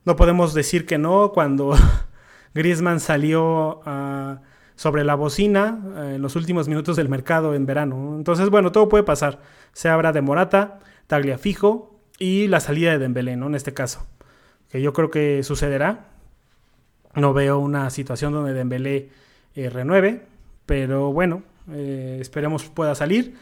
no 0.05 0.15
podemos 0.15 0.53
decir 0.53 0.85
que 0.85 0.97
no 0.97 1.31
cuando 1.31 1.75
Griezmann 2.53 2.99
salió 2.99 3.81
ah, 3.85 4.41
sobre 4.75 5.03
la 5.03 5.15
bocina 5.15 5.79
en 6.13 6.21
los 6.21 6.35
últimos 6.35 6.67
minutos 6.67 6.95
del 6.95 7.09
mercado 7.09 7.53
en 7.55 7.65
verano. 7.65 8.15
Entonces, 8.17 8.49
bueno, 8.49 8.71
todo 8.71 8.89
puede 8.89 9.03
pasar. 9.03 9.39
Se 9.71 9.89
habla 9.89 10.11
de 10.11 10.21
Morata, 10.21 10.79
Tagliafico, 11.07 11.93
y 12.19 12.47
la 12.47 12.59
salida 12.59 12.91
de 12.91 12.99
Dembélé, 12.99 13.35
¿no? 13.35 13.47
En 13.47 13.55
este 13.55 13.73
caso, 13.73 14.05
que 14.69 14.81
yo 14.81 14.93
creo 14.93 15.09
que 15.09 15.43
sucederá. 15.43 16.05
No 17.15 17.33
veo 17.33 17.59
una 17.59 17.89
situación 17.89 18.33
donde 18.33 18.53
Dembélé 18.53 19.09
eh, 19.55 19.69
renueve, 19.69 20.25
pero 20.65 21.11
bueno, 21.11 21.43
eh, 21.71 22.17
esperemos 22.21 22.65
pueda 22.65 22.95
salir 22.95 23.35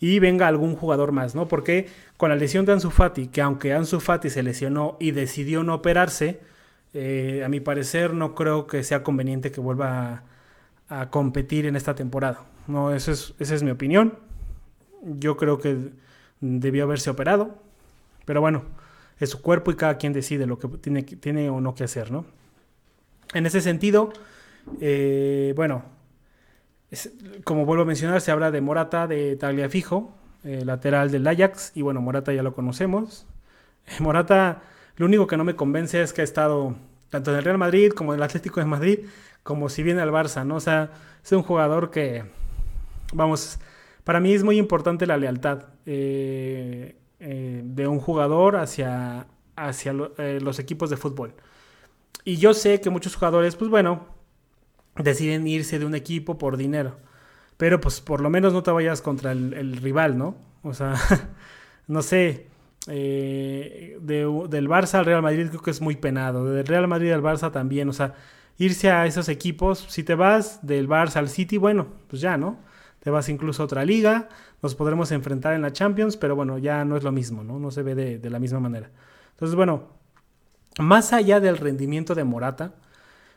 y 0.00 0.18
venga 0.18 0.46
algún 0.46 0.76
jugador 0.76 1.12
más, 1.12 1.34
¿no? 1.34 1.48
Porque 1.48 1.88
con 2.16 2.30
la 2.30 2.36
lesión 2.36 2.64
de 2.66 2.72
Ansu 2.72 2.90
Fati, 2.90 3.28
que 3.28 3.42
aunque 3.42 3.72
Ansu 3.72 4.00
Fati 4.00 4.30
se 4.30 4.42
lesionó 4.42 4.96
y 5.00 5.12
decidió 5.12 5.62
no 5.62 5.74
operarse, 5.74 6.40
eh, 6.94 7.42
a 7.44 7.48
mi 7.48 7.60
parecer 7.60 8.14
no 8.14 8.34
creo 8.34 8.66
que 8.66 8.82
sea 8.82 9.02
conveniente 9.02 9.50
que 9.52 9.60
vuelva 9.60 10.22
a, 10.88 11.10
competir 11.10 11.66
en 11.66 11.76
esta 11.76 11.94
temporada. 11.94 12.44
No, 12.66 12.94
eso 12.94 13.12
es, 13.12 13.34
esa 13.38 13.54
es 13.54 13.62
mi 13.62 13.70
opinión. 13.70 14.14
Yo 15.02 15.36
creo 15.36 15.58
que 15.58 15.90
debió 16.40 16.84
haberse 16.84 17.10
operado, 17.10 17.58
pero 18.24 18.40
bueno, 18.40 18.62
es 19.18 19.30
su 19.30 19.40
cuerpo 19.40 19.70
y 19.70 19.76
cada 19.76 19.98
quien 19.98 20.12
decide 20.12 20.46
lo 20.46 20.58
que 20.58 20.68
tiene, 20.68 21.02
tiene 21.02 21.50
o 21.50 21.60
no 21.60 21.74
que 21.74 21.84
hacer, 21.84 22.10
¿no? 22.10 22.26
En 23.34 23.46
ese 23.46 23.60
sentido, 23.60 24.12
eh, 24.80 25.52
bueno, 25.56 25.84
como 27.44 27.64
vuelvo 27.64 27.82
a 27.82 27.86
mencionar, 27.86 28.20
se 28.20 28.30
habla 28.30 28.50
de 28.50 28.60
Morata, 28.60 29.06
de 29.06 29.36
Tagliafijo, 29.36 30.14
eh, 30.44 30.64
lateral 30.64 31.10
del 31.10 31.26
Ajax, 31.26 31.72
y 31.74 31.82
bueno, 31.82 32.00
Morata 32.00 32.32
ya 32.32 32.42
lo 32.42 32.54
conocemos. 32.54 33.26
Morata, 34.00 34.62
lo 34.96 35.06
único 35.06 35.26
que 35.26 35.36
no 35.36 35.44
me 35.44 35.56
convence 35.56 36.00
es 36.02 36.12
que 36.12 36.20
ha 36.20 36.24
estado 36.24 36.76
tanto 37.10 37.30
en 37.32 37.38
el 37.38 37.44
Real 37.44 37.58
Madrid 37.58 37.92
como 37.92 38.12
en 38.12 38.18
el 38.18 38.22
Atlético 38.22 38.60
de 38.60 38.66
Madrid, 38.66 39.00
como 39.42 39.68
si 39.68 39.82
viene 39.82 40.00
al 40.00 40.10
Barça, 40.10 40.44
¿no? 40.44 40.56
O 40.56 40.60
sea, 40.60 40.90
es 41.24 41.32
un 41.32 41.42
jugador 41.42 41.90
que, 41.90 42.24
vamos, 43.12 43.58
para 44.04 44.20
mí 44.20 44.32
es 44.32 44.42
muy 44.44 44.58
importante 44.58 45.06
la 45.06 45.16
lealtad. 45.16 45.64
Eh, 45.86 46.96
eh, 47.18 47.62
de 47.64 47.88
un 47.88 47.98
jugador 47.98 48.56
hacia, 48.56 49.26
hacia 49.56 49.94
eh, 50.18 50.38
los 50.42 50.58
equipos 50.58 50.90
de 50.90 50.98
fútbol. 50.98 51.32
Y 52.24 52.36
yo 52.36 52.52
sé 52.52 52.80
que 52.82 52.90
muchos 52.90 53.16
jugadores, 53.16 53.56
pues 53.56 53.70
bueno, 53.70 54.06
deciden 55.02 55.46
irse 55.46 55.78
de 55.78 55.84
un 55.84 55.94
equipo 55.94 56.38
por 56.38 56.56
dinero. 56.56 56.96
Pero 57.56 57.80
pues 57.80 58.00
por 58.00 58.20
lo 58.20 58.30
menos 58.30 58.52
no 58.52 58.62
te 58.62 58.70
vayas 58.70 59.02
contra 59.02 59.32
el, 59.32 59.76
rival, 59.76 60.18
¿no? 60.18 60.36
O 60.62 60.74
sea, 60.74 60.94
no 61.86 62.02
sé, 62.02 62.46
eh, 62.88 63.98
del 64.00 64.68
Barça 64.68 64.94
al 64.94 65.06
Real 65.06 65.22
Madrid 65.22 65.48
creo 65.48 65.62
que 65.62 65.70
es 65.70 65.80
muy 65.80 65.96
penado. 65.96 66.44
Del 66.44 66.66
Real 66.66 66.86
Madrid 66.88 67.12
al 67.12 67.22
Barça 67.22 67.50
también, 67.50 67.88
o 67.88 67.92
sea, 67.92 68.14
irse 68.58 68.90
a 68.90 69.06
esos 69.06 69.28
equipos, 69.28 69.86
si 69.88 70.02
te 70.02 70.14
vas 70.14 70.66
del 70.66 70.88
Barça 70.88 71.16
al 71.16 71.28
City, 71.28 71.56
bueno, 71.56 71.86
pues 72.08 72.20
ya, 72.20 72.36
¿no? 72.36 72.58
te 73.06 73.10
vas 73.10 73.28
incluso 73.28 73.62
a 73.62 73.66
otra 73.66 73.84
liga, 73.84 74.28
nos 74.62 74.74
podremos 74.74 75.12
enfrentar 75.12 75.54
en 75.54 75.62
la 75.62 75.72
Champions, 75.72 76.16
pero 76.16 76.34
bueno, 76.34 76.58
ya 76.58 76.84
no 76.84 76.96
es 76.96 77.04
lo 77.04 77.12
mismo, 77.12 77.44
¿no? 77.44 77.60
No 77.60 77.70
se 77.70 77.84
ve 77.84 77.94
de, 77.94 78.30
la 78.30 78.40
misma 78.40 78.58
manera. 78.58 78.90
Entonces, 79.30 79.54
bueno, 79.54 79.84
más 80.80 81.12
allá 81.12 81.38
del 81.38 81.56
rendimiento 81.56 82.16
de 82.16 82.24
Morata, 82.24 82.74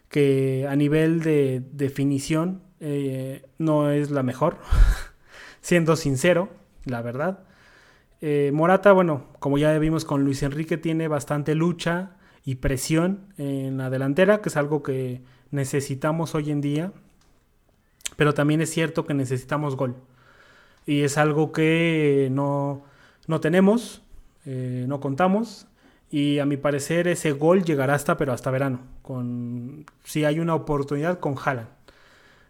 que 0.09 0.67
a 0.69 0.75
nivel 0.75 1.21
de 1.21 1.63
definición 1.71 2.61
eh, 2.79 3.45
no 3.57 3.91
es 3.91 4.11
la 4.11 4.23
mejor, 4.23 4.57
siendo 5.61 5.95
sincero, 5.95 6.49
la 6.85 7.01
verdad. 7.01 7.43
Eh, 8.21 8.51
Morata, 8.53 8.91
bueno, 8.91 9.27
como 9.39 9.57
ya 9.57 9.77
vimos 9.79 10.03
con 10.03 10.25
Luis 10.25 10.43
Enrique, 10.43 10.77
tiene 10.77 11.07
bastante 11.07 11.55
lucha 11.55 12.17
y 12.43 12.55
presión 12.55 13.33
en 13.37 13.77
la 13.77 13.89
delantera, 13.89 14.41
que 14.41 14.49
es 14.49 14.57
algo 14.57 14.83
que 14.83 15.21
necesitamos 15.51 16.35
hoy 16.35 16.51
en 16.51 16.61
día 16.61 16.91
pero 18.19 18.33
también 18.33 18.59
es 18.61 18.69
cierto 18.69 19.05
que 19.05 19.13
necesitamos 19.13 19.77
gol. 19.77 19.95
Y 20.85 21.03
es 21.03 21.17
algo 21.17 21.53
que 21.53 22.27
no, 22.31 22.83
no 23.27 23.39
tenemos, 23.39 24.01
eh, 24.45 24.83
no 24.89 24.99
contamos. 24.99 25.67
Y 26.11 26.39
a 26.39 26.45
mi 26.45 26.57
parecer 26.57 27.07
ese 27.07 27.31
gol 27.31 27.63
llegará 27.63 27.93
hasta, 27.93 28.17
pero 28.17 28.33
hasta 28.33 28.49
verano. 28.51 28.79
Con, 29.01 29.85
si 30.03 30.25
hay 30.25 30.39
una 30.39 30.55
oportunidad 30.55 31.19
con 31.19 31.35
Haaland. 31.43 31.69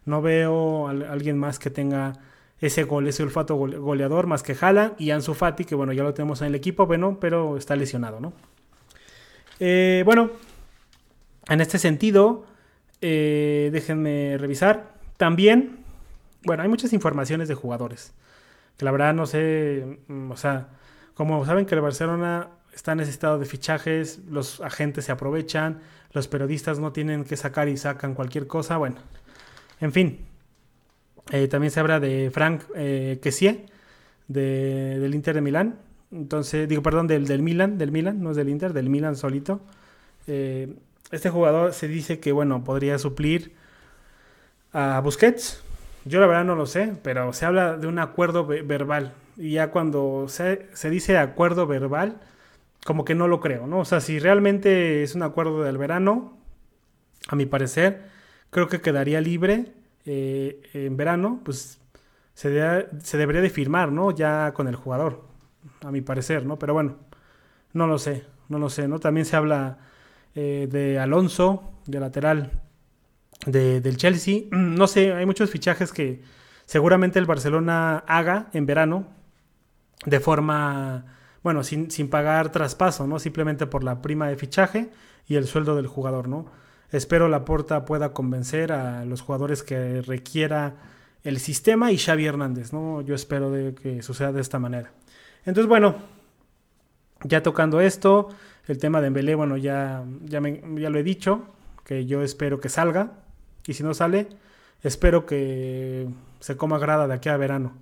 No 0.06 0.22
veo 0.22 0.88
a 0.88 0.90
alguien 0.90 1.38
más 1.38 1.58
que 1.58 1.70
tenga 1.70 2.14
ese 2.60 2.84
gol, 2.84 3.06
ese 3.08 3.22
olfato 3.22 3.56
goleador 3.56 4.26
más 4.26 4.42
que 4.42 4.56
Haaland 4.58 4.94
y 4.98 5.10
Ansu 5.10 5.34
Fati, 5.34 5.64
que 5.64 5.74
bueno, 5.74 5.92
ya 5.92 6.02
lo 6.02 6.14
tenemos 6.14 6.40
en 6.42 6.48
el 6.48 6.54
equipo, 6.54 6.86
bueno, 6.86 7.18
pero 7.20 7.56
está 7.56 7.74
lesionado, 7.76 8.20
¿no? 8.20 8.32
Eh, 9.60 10.02
bueno, 10.04 10.30
en 11.48 11.60
este 11.60 11.78
sentido, 11.78 12.44
eh, 13.00 13.70
déjenme 13.72 14.36
revisar. 14.38 14.94
También, 15.16 15.78
bueno, 16.44 16.62
hay 16.62 16.68
muchas 16.68 16.92
informaciones 16.92 17.48
de 17.48 17.54
jugadores. 17.54 18.12
Que 18.76 18.84
la 18.84 18.90
verdad 18.90 19.14
no 19.14 19.26
sé, 19.26 19.98
mm, 20.08 20.30
o 20.30 20.36
sea, 20.36 20.68
como 21.14 21.44
saben 21.44 21.66
que 21.66 21.74
el 21.74 21.80
Barcelona 21.82 22.48
está 22.74 22.94
necesitado 22.94 23.38
de 23.38 23.46
fichajes, 23.46 24.20
los 24.28 24.60
agentes 24.60 25.04
se 25.04 25.12
aprovechan, 25.12 25.80
los 26.12 26.28
periodistas 26.28 26.78
no 26.78 26.92
tienen 26.92 27.24
que 27.24 27.36
sacar 27.36 27.68
y 27.68 27.76
sacan 27.76 28.14
cualquier 28.14 28.46
cosa, 28.46 28.76
bueno, 28.76 28.96
en 29.80 29.92
fin. 29.92 30.18
Eh, 31.30 31.46
también 31.48 31.70
se 31.70 31.80
habla 31.80 32.00
de 32.00 32.30
Frank 32.32 32.62
eh, 32.74 33.20
del 34.26 35.14
Inter 35.14 35.34
de 35.34 35.40
Milán. 35.40 35.78
Entonces, 36.12 36.68
digo, 36.68 36.82
perdón, 36.82 37.06
del, 37.06 37.26
del 37.26 37.42
Milan, 37.42 37.78
del 37.78 37.92
Milan, 37.92 38.22
no 38.22 38.30
es 38.30 38.36
del 38.36 38.48
Inter, 38.48 38.72
del 38.72 38.90
Milan 38.90 39.14
solito. 39.14 39.60
Eh, 40.26 40.74
este 41.10 41.30
jugador 41.30 41.72
se 41.72 41.88
dice 41.88 42.20
que, 42.20 42.32
bueno, 42.32 42.64
podría 42.64 42.98
suplir 42.98 43.52
a 44.72 45.00
Busquets. 45.00 45.62
Yo 46.04 46.20
la 46.20 46.26
verdad 46.26 46.44
no 46.44 46.56
lo 46.56 46.66
sé, 46.66 46.94
pero 47.02 47.32
se 47.32 47.44
habla 47.44 47.76
de 47.76 47.86
un 47.86 47.98
acuerdo 47.98 48.46
verbal. 48.46 49.12
Y 49.36 49.52
ya 49.52 49.70
cuando 49.70 50.26
se, 50.28 50.68
dice 50.90 51.18
acuerdo 51.18 51.66
verbal, 51.66 52.20
como 52.84 53.04
que 53.04 53.14
no 53.14 53.28
lo 53.28 53.40
creo, 53.40 53.66
¿no? 53.66 53.80
O 53.80 53.84
sea, 53.84 54.00
si 54.00 54.18
realmente 54.18 55.02
es 55.02 55.14
un 55.14 55.22
acuerdo 55.22 55.62
del 55.62 55.78
verano, 55.78 56.38
a 57.28 57.36
mi 57.36 57.46
parecer, 57.46 58.08
creo 58.50 58.68
que 58.68 58.80
quedaría 58.80 59.20
libre 59.20 59.72
eh, 60.06 60.62
en 60.72 60.96
verano, 60.96 61.40
pues 61.44 61.80
se, 62.34 62.48
debería 62.48 63.42
de 63.42 63.50
firmar, 63.50 63.92
¿no? 63.92 64.12
Ya 64.12 64.52
con 64.54 64.66
el 64.66 64.76
jugador, 64.76 65.24
a 65.82 65.90
mi 65.90 66.00
parecer, 66.00 66.46
¿no? 66.46 66.58
Pero 66.58 66.72
bueno, 66.72 66.96
no 67.72 67.86
lo 67.86 67.98
sé, 67.98 68.24
no 68.48 68.58
lo 68.58 68.70
sé, 68.70 68.88
¿no? 68.88 68.98
También 68.98 69.26
se 69.26 69.36
habla 69.36 69.78
eh, 70.34 70.66
de 70.70 70.98
Alonso, 70.98 71.72
de 71.86 72.00
lateral 72.00 72.62
del 73.46 73.96
Chelsea. 73.96 74.44
No 74.50 74.86
sé, 74.86 75.12
hay 75.12 75.26
muchos 75.26 75.50
fichajes 75.50 75.92
que 75.92 76.22
seguramente 76.64 77.18
el 77.18 77.26
Barcelona 77.26 78.04
haga 78.06 78.48
en 78.52 78.64
verano 78.66 79.06
de 80.06 80.20
forma, 80.20 81.04
bueno, 81.42 81.62
sin, 81.64 81.88
pagar 82.08 82.52
traspaso, 82.52 83.06
¿no? 83.06 83.18
Simplemente 83.18 83.66
por 83.66 83.82
la 83.82 84.02
prima 84.02 84.28
de 84.28 84.36
fichaje 84.36 84.90
y 85.26 85.36
el 85.36 85.46
sueldo 85.46 85.76
del 85.76 85.86
jugador, 85.86 86.28
¿no? 86.28 86.46
Espero 86.90 87.28
la 87.28 87.44
Porta 87.44 87.84
pueda 87.84 88.12
convencer 88.12 88.72
a 88.72 89.04
los 89.04 89.22
jugadores 89.22 89.62
que 89.62 90.02
requiera 90.02 90.74
el 91.22 91.38
sistema 91.38 91.92
y 91.92 91.98
Xavi 91.98 92.26
Hernández, 92.26 92.72
¿no? 92.72 93.00
Yo 93.02 93.14
espero 93.14 93.50
de 93.50 93.74
que 93.74 94.02
suceda 94.02 94.32
de 94.32 94.40
esta 94.40 94.58
manera. 94.58 94.92
Entonces, 95.44 95.68
bueno, 95.68 95.96
ya 97.24 97.42
tocando 97.42 97.80
esto, 97.80 98.28
El 98.66 98.78
tema 98.78 99.00
de 99.00 99.08
Embelé, 99.08 99.34
bueno, 99.34 99.56
ya, 99.56 100.04
ya, 100.24 100.40
ya 100.40 100.90
lo 100.90 100.98
he 100.98 101.02
dicho, 101.02 101.46
que 101.84 102.06
yo 102.06 102.22
espero 102.22 102.60
que 102.60 102.68
salga. 102.68 103.12
Y 103.66 103.74
si 103.74 103.82
no 103.82 103.94
sale, 103.94 104.28
espero 104.82 105.26
que 105.26 106.08
se 106.40 106.56
coma 106.56 106.78
grada 106.78 107.08
de 107.08 107.14
aquí 107.14 107.28
a 107.28 107.36
verano. 107.36 107.72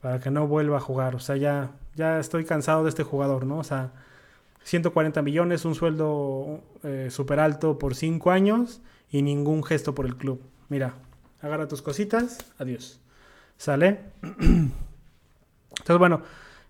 Para 0.00 0.20
que 0.20 0.30
no 0.30 0.46
vuelva 0.46 0.78
a 0.78 0.80
jugar. 0.80 1.14
O 1.14 1.20
sea, 1.20 1.36
ya, 1.36 1.72
ya 1.96 2.18
estoy 2.18 2.44
cansado 2.44 2.84
de 2.84 2.88
este 2.88 3.02
jugador, 3.02 3.46
¿no? 3.46 3.58
O 3.58 3.64
sea, 3.64 3.92
140 4.64 5.22
millones, 5.22 5.64
un 5.64 5.74
sueldo 5.74 6.62
eh, 6.82 7.08
súper 7.10 7.40
alto 7.40 7.78
por 7.78 7.94
5 7.94 8.30
años 8.30 8.80
y 9.10 9.22
ningún 9.22 9.62
gesto 9.62 9.94
por 9.94 10.06
el 10.06 10.16
club. 10.16 10.40
Mira, 10.68 10.94
agarra 11.42 11.68
tus 11.68 11.82
cositas, 11.82 12.38
adiós. 12.58 13.00
¿Sale? 13.56 14.00
Entonces, 14.22 15.98
bueno, 15.98 16.22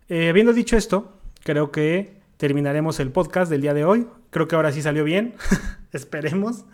eh, 0.09 0.29
habiendo 0.29 0.53
dicho 0.53 0.77
esto, 0.77 1.13
creo 1.43 1.71
que 1.71 2.21
terminaremos 2.37 3.01
el 3.01 3.11
podcast 3.11 3.51
del 3.51 3.63
día 3.63 3.75
de 3.75 3.85
hoy. 3.85 4.07
Creo 4.31 4.49
que 4.49 4.57
ahora 4.57 4.73
sí 4.73 4.83
salió 4.83 5.05
bien. 5.05 5.35
Esperemos. 5.93 6.65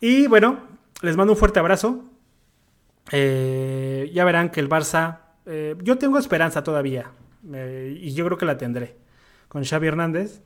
Y 0.00 0.26
bueno, 0.26 0.60
les 1.00 1.16
mando 1.16 1.32
un 1.32 1.38
fuerte 1.38 1.58
abrazo. 1.58 2.04
Eh, 3.10 4.10
ya 4.14 4.24
verán 4.24 4.50
que 4.50 4.60
el 4.60 4.68
Barça, 4.68 5.20
eh, 5.46 5.76
yo 5.82 5.98
tengo 5.98 6.18
esperanza 6.18 6.62
todavía. 6.62 7.10
Y 7.44 8.14
yo 8.14 8.24
creo 8.26 8.38
que 8.38 8.46
la 8.46 8.58
tendré 8.58 8.96
con 9.48 9.64
Xavi 9.64 9.88
Hernández. 9.88 10.42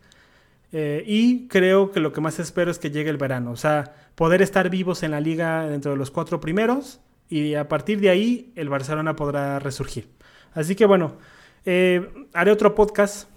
y 0.72 1.48
creo 1.48 1.90
que 1.90 2.00
lo 2.00 2.12
que 2.12 2.20
más 2.20 2.38
espero 2.38 2.70
es 2.70 2.78
que 2.78 2.90
llegue 2.90 3.10
el 3.10 3.16
verano. 3.16 3.52
O 3.52 3.56
sea, 3.56 3.94
poder 4.14 4.42
estar 4.42 4.70
vivos 4.70 5.02
en 5.02 5.12
la 5.12 5.20
liga 5.20 5.66
dentro 5.66 5.92
de 5.92 5.96
los 5.96 6.10
cuatro 6.10 6.40
primeros. 6.40 7.00
Y 7.28 7.54
a 7.54 7.68
partir 7.68 8.00
de 8.00 8.10
ahí 8.10 8.52
el 8.56 8.68
Barcelona 8.68 9.16
podrá 9.16 9.58
resurgir. 9.58 10.08
Así 10.54 10.74
que 10.74 10.86
bueno, 10.86 11.16
eh, 11.64 12.08
haré 12.32 12.52
otro 12.52 12.74
podcast 12.74 13.28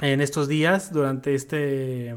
en 0.00 0.20
estos 0.20 0.46
días 0.46 0.92
durante 0.92 1.34
este 1.34 2.14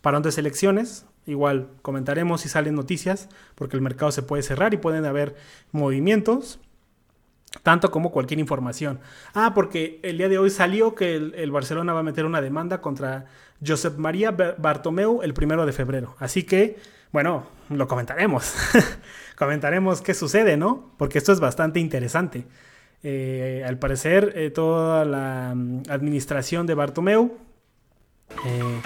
parón 0.00 0.22
de 0.22 0.32
selecciones. 0.32 1.06
Igual 1.26 1.68
comentaremos 1.82 2.40
si 2.40 2.48
salen 2.48 2.74
noticias, 2.74 3.28
porque 3.54 3.76
el 3.76 3.82
mercado 3.82 4.10
se 4.10 4.22
puede 4.22 4.42
cerrar 4.42 4.74
y 4.74 4.78
pueden 4.78 5.04
haber 5.04 5.36
movimientos, 5.70 6.58
tanto 7.62 7.90
como 7.90 8.10
cualquier 8.10 8.40
información. 8.40 9.00
Ah, 9.34 9.52
porque 9.54 10.00
el 10.02 10.18
día 10.18 10.28
de 10.28 10.38
hoy 10.38 10.50
salió 10.50 10.94
que 10.94 11.14
el, 11.14 11.50
Barcelona 11.50 11.92
va 11.92 12.00
a 12.00 12.04
meter 12.04 12.24
una 12.24 12.40
demanda 12.40 12.80
contra 12.80 13.26
Josep 13.64 13.98
María 13.98 14.30
Bartomeu 14.30 15.22
el 15.22 15.34
primero 15.34 15.66
de 15.66 15.72
febrero. 15.72 16.16
Así 16.18 16.44
que, 16.44 16.78
bueno, 17.12 17.46
lo 17.68 17.86
comentaremos. 17.86 18.54
comentaremos 19.36 20.00
qué 20.02 20.14
sucede, 20.14 20.56
¿no? 20.56 20.92
Porque 20.96 21.18
esto 21.18 21.32
es 21.32 21.40
bastante 21.40 21.80
interesante. 21.80 22.46
Eh, 23.02 23.64
al 23.66 23.78
parecer, 23.78 24.32
eh, 24.36 24.50
toda 24.50 25.04
la 25.04 25.52
mm, 25.54 25.82
administración 25.88 26.66
de 26.66 26.74
Bartomeu 26.74 27.36
eh, 28.46 28.82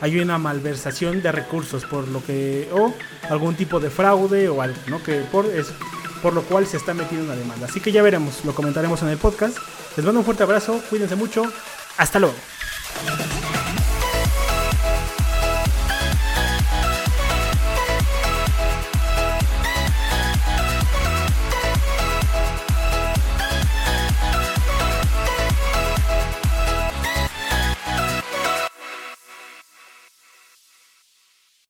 hay 0.00 0.18
una 0.20 0.38
malversación 0.38 1.22
de 1.22 1.32
recursos 1.32 1.84
por 1.84 2.08
lo 2.08 2.24
que 2.24 2.68
o 2.72 2.92
algún 3.30 3.54
tipo 3.54 3.80
de 3.80 3.90
fraude 3.90 4.48
o 4.48 4.62
algo, 4.62 4.78
¿no? 4.88 5.02
Que 5.02 5.20
por 5.32 5.46
es 5.46 5.72
por 6.22 6.32
lo 6.34 6.42
cual 6.42 6.66
se 6.66 6.76
está 6.76 6.94
metiendo 6.94 7.26
una 7.26 7.36
demanda. 7.36 7.66
Así 7.66 7.80
que 7.80 7.92
ya 7.92 8.02
veremos, 8.02 8.44
lo 8.44 8.54
comentaremos 8.54 9.02
en 9.02 9.08
el 9.08 9.18
podcast. 9.18 9.58
Les 9.96 10.04
mando 10.04 10.20
un 10.20 10.24
fuerte 10.24 10.42
abrazo, 10.42 10.80
cuídense 10.90 11.16
mucho, 11.16 11.44
hasta 11.96 12.18
luego. 12.18 12.36